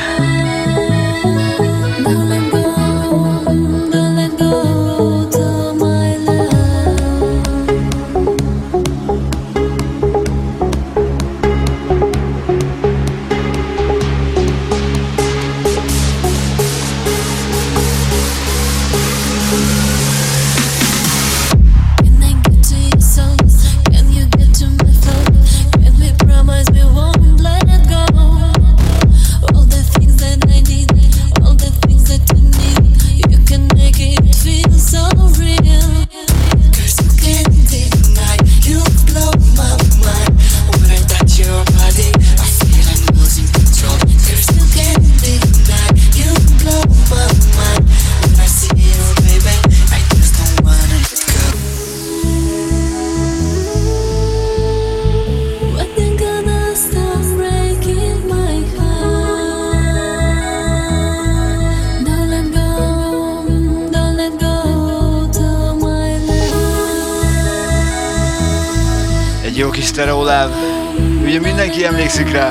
Emlékszik 72.18 72.32
rá. 72.32 72.50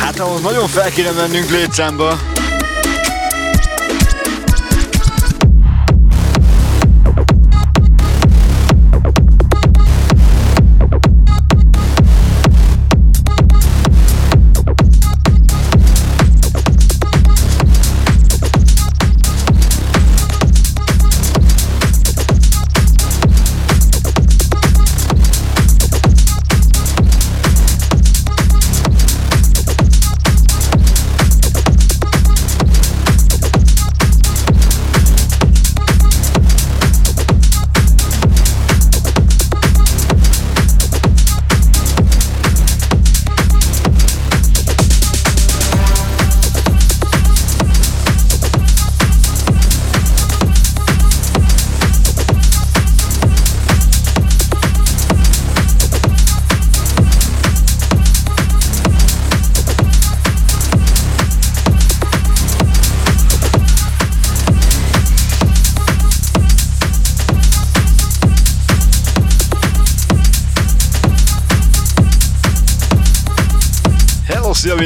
Hát 0.00 0.42
nagyon 0.42 0.68
fel 0.68 0.90
kéne 0.90 1.10
mennünk 1.10 1.50
létszámba. 1.50 2.39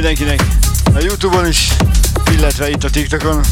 Mindenkinek 0.05 0.47
a 0.94 1.00
Youtube-on 1.00 1.47
is, 1.47 1.73
illetve 2.36 2.70
itt 2.70 2.84
a 2.84 2.91
TikTokon. 2.91 3.44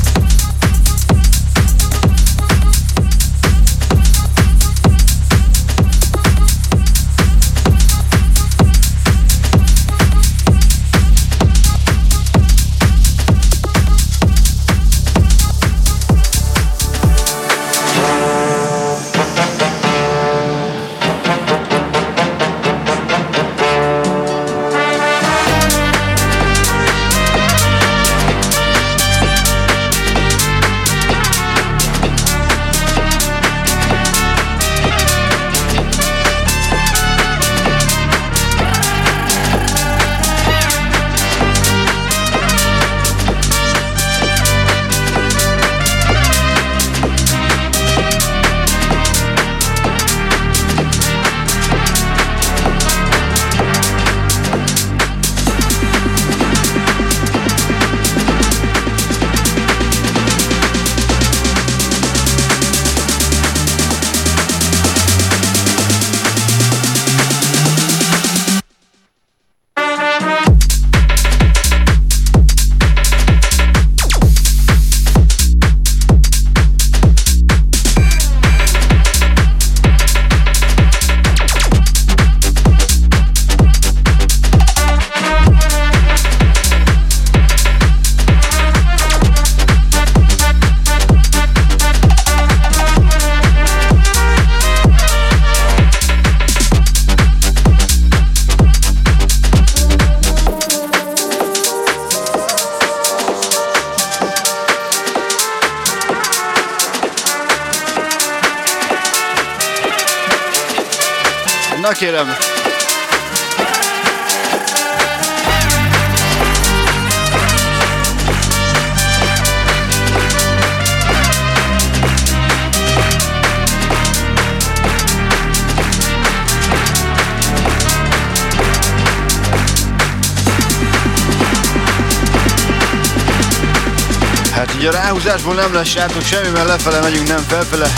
Nem 135.73 135.81
lesz 135.81 135.91
sátok 135.91 136.23
semmi, 136.23 136.49
mert 136.49 136.67
lefele 136.67 137.01
megyünk, 137.01 137.29
nem 137.29 137.39
felfele. 137.49 137.89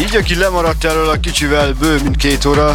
Így, 0.00 0.16
aki 0.16 0.34
lemaradt 0.34 0.84
erről 0.84 1.08
a 1.08 1.20
kicsivel 1.20 1.72
bő, 1.72 1.98
mint 2.02 2.16
két 2.16 2.44
óra, 2.44 2.74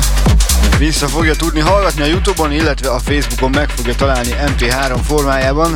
vissza 0.77 1.07
fogja 1.07 1.35
tudni 1.35 1.59
hallgatni 1.59 2.01
a 2.01 2.05
Youtube-on, 2.05 2.51
illetve 2.51 2.89
a 2.89 2.99
Facebookon 2.99 3.49
meg 3.49 3.69
fogja 3.69 3.95
találni 3.95 4.35
MP3 4.45 4.99
formájában. 5.05 5.75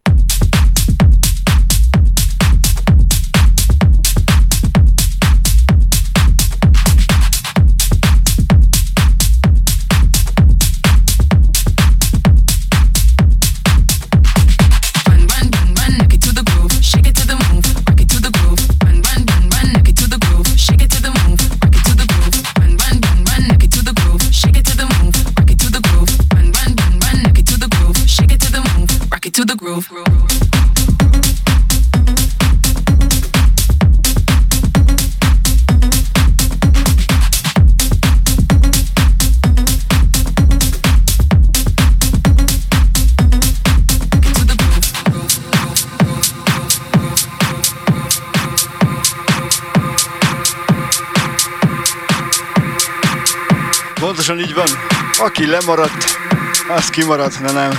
Aki 55.19 55.47
lemaradt, 55.47 56.19
az 56.67 56.89
kimaradt, 56.89 57.41
de 57.41 57.51
nem. 57.51 57.71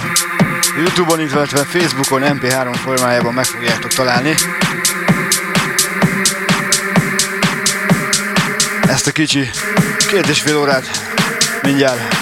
Youtube-on, 0.76 1.20
illetve 1.20 1.64
Facebookon 1.64 2.22
MP3 2.24 2.78
formájában 2.82 3.34
meg 3.34 3.44
fogjátok 3.44 3.92
találni. 3.92 4.34
Ezt 8.88 9.06
a 9.06 9.10
kicsi 9.10 9.50
két 10.08 10.26
és 10.26 10.40
fél 10.40 10.56
órát 10.56 10.84
mindjárt 11.62 12.21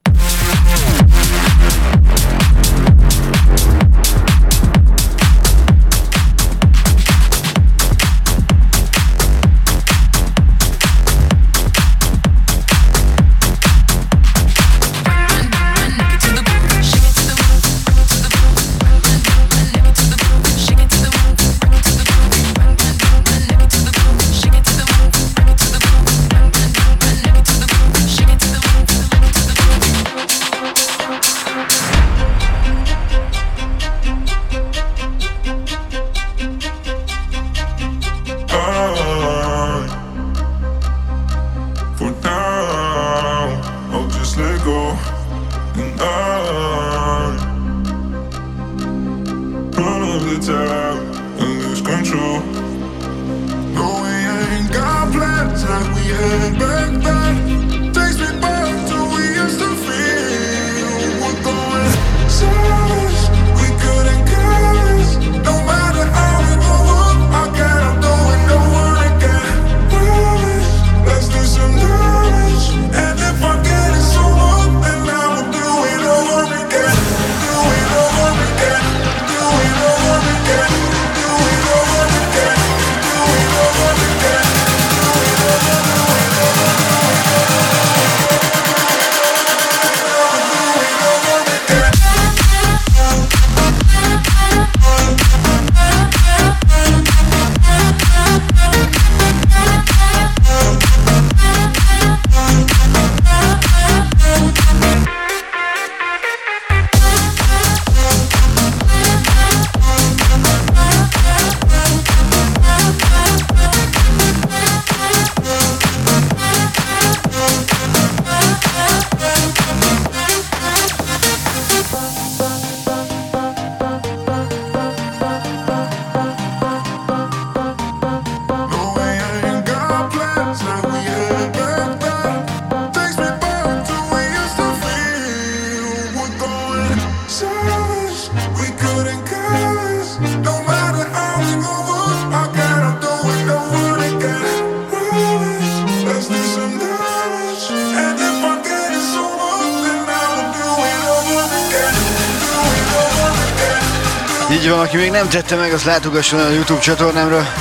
Tette 155.27 155.55
meg, 155.55 155.73
az 155.73 155.83
látogasson 155.83 156.39
a 156.39 156.49
YouTube 156.49 156.79
csatornámra. 156.79 157.53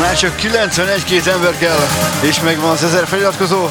Már 0.00 0.16
csak 0.16 0.34
91-2 0.40 1.26
ember 1.26 1.58
kell, 1.58 1.78
és 2.20 2.40
megvan 2.40 2.70
az 2.70 2.84
ezer 2.84 3.06
feliratkozó. 3.06 3.68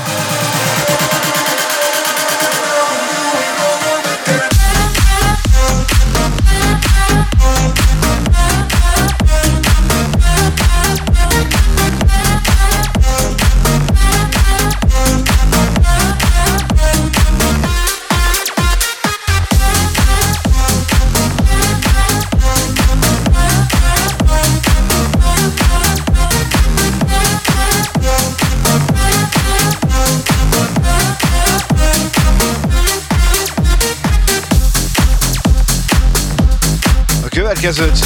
Következőt, 37.76 38.06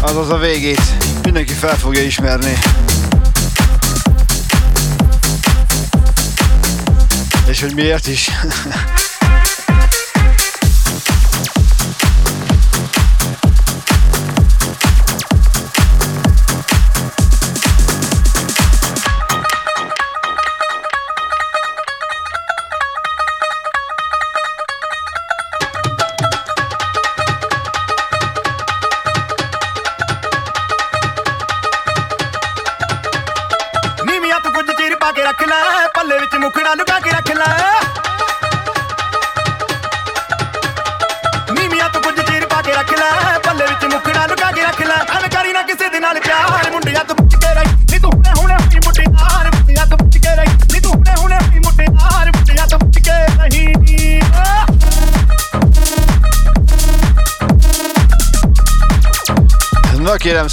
azaz 0.00 0.30
a 0.30 0.38
végét 0.38 0.80
mindenki 1.22 1.52
fel 1.52 1.76
fogja 1.76 2.02
ismerni. 2.02 2.58
És 7.46 7.60
hogy 7.60 7.74
miért 7.74 8.06
is. 8.06 8.30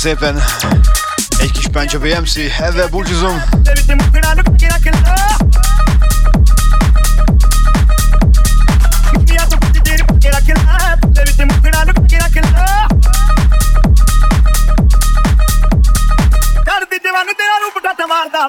szépen. 0.07 0.43
Egy 1.39 1.51
kis 1.51 1.67
Pancho 1.71 1.99
BMC, 1.99 2.35
ezzel 2.59 2.87
búcsúzom. 2.87 3.43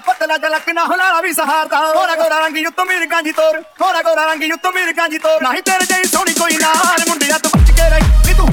पतला 0.06 0.36
गलक 0.36 0.68
ना 0.74 0.82
हलारा 0.90 1.20
भी 1.20 1.32
सहारता 1.34 1.78
होरा 1.78 2.14
गोरा 2.14 2.38
रंग 2.44 2.56
युत्तो 2.58 2.84
मेरे 2.84 3.06
गांधी 3.06 3.30
तोर 3.38 3.56
होरा 3.80 4.00
गोरा 4.06 4.24
रंग 4.30 4.42
युत्तो 4.42 4.70
मेरे 4.74 4.92
गांधी 4.92 5.18
तोर 5.24 5.42
नहीं 5.42 5.60
तेरे 5.66 5.84
जैसी 5.90 6.08
सोनी 6.08 6.32
कोई 6.40 6.56
ना 6.62 6.70
हार 6.80 7.04
मुंडिया 7.08 7.38
तो 7.38 7.48
बच 7.54 7.70
के 7.78 7.88
रही 7.92 8.34
तू 8.38 8.47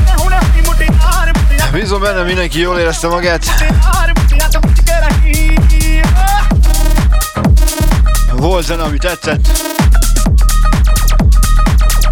Bízom 1.75 2.01
benne, 2.01 2.23
mindenki 2.23 2.59
jól 2.59 2.79
érezte 2.79 3.07
magát. 3.07 3.45
Volt 8.31 8.65
zene, 8.65 8.83
ami 8.83 8.97
tetszett. 8.97 9.47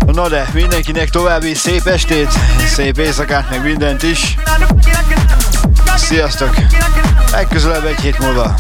Na 0.06 0.30
de, 0.30 0.48
mindenkinek 0.54 1.10
további 1.10 1.54
szép 1.54 1.86
estét, 1.88 2.32
szép 2.74 2.98
éjszakát, 2.98 3.50
meg 3.50 3.64
mindent 3.64 4.04
is. 4.04 4.36
Sziasztok! 5.96 6.56
Legközelebb 7.32 7.86
egy 7.86 8.00
hét 8.00 8.20
múlva. 8.20 8.56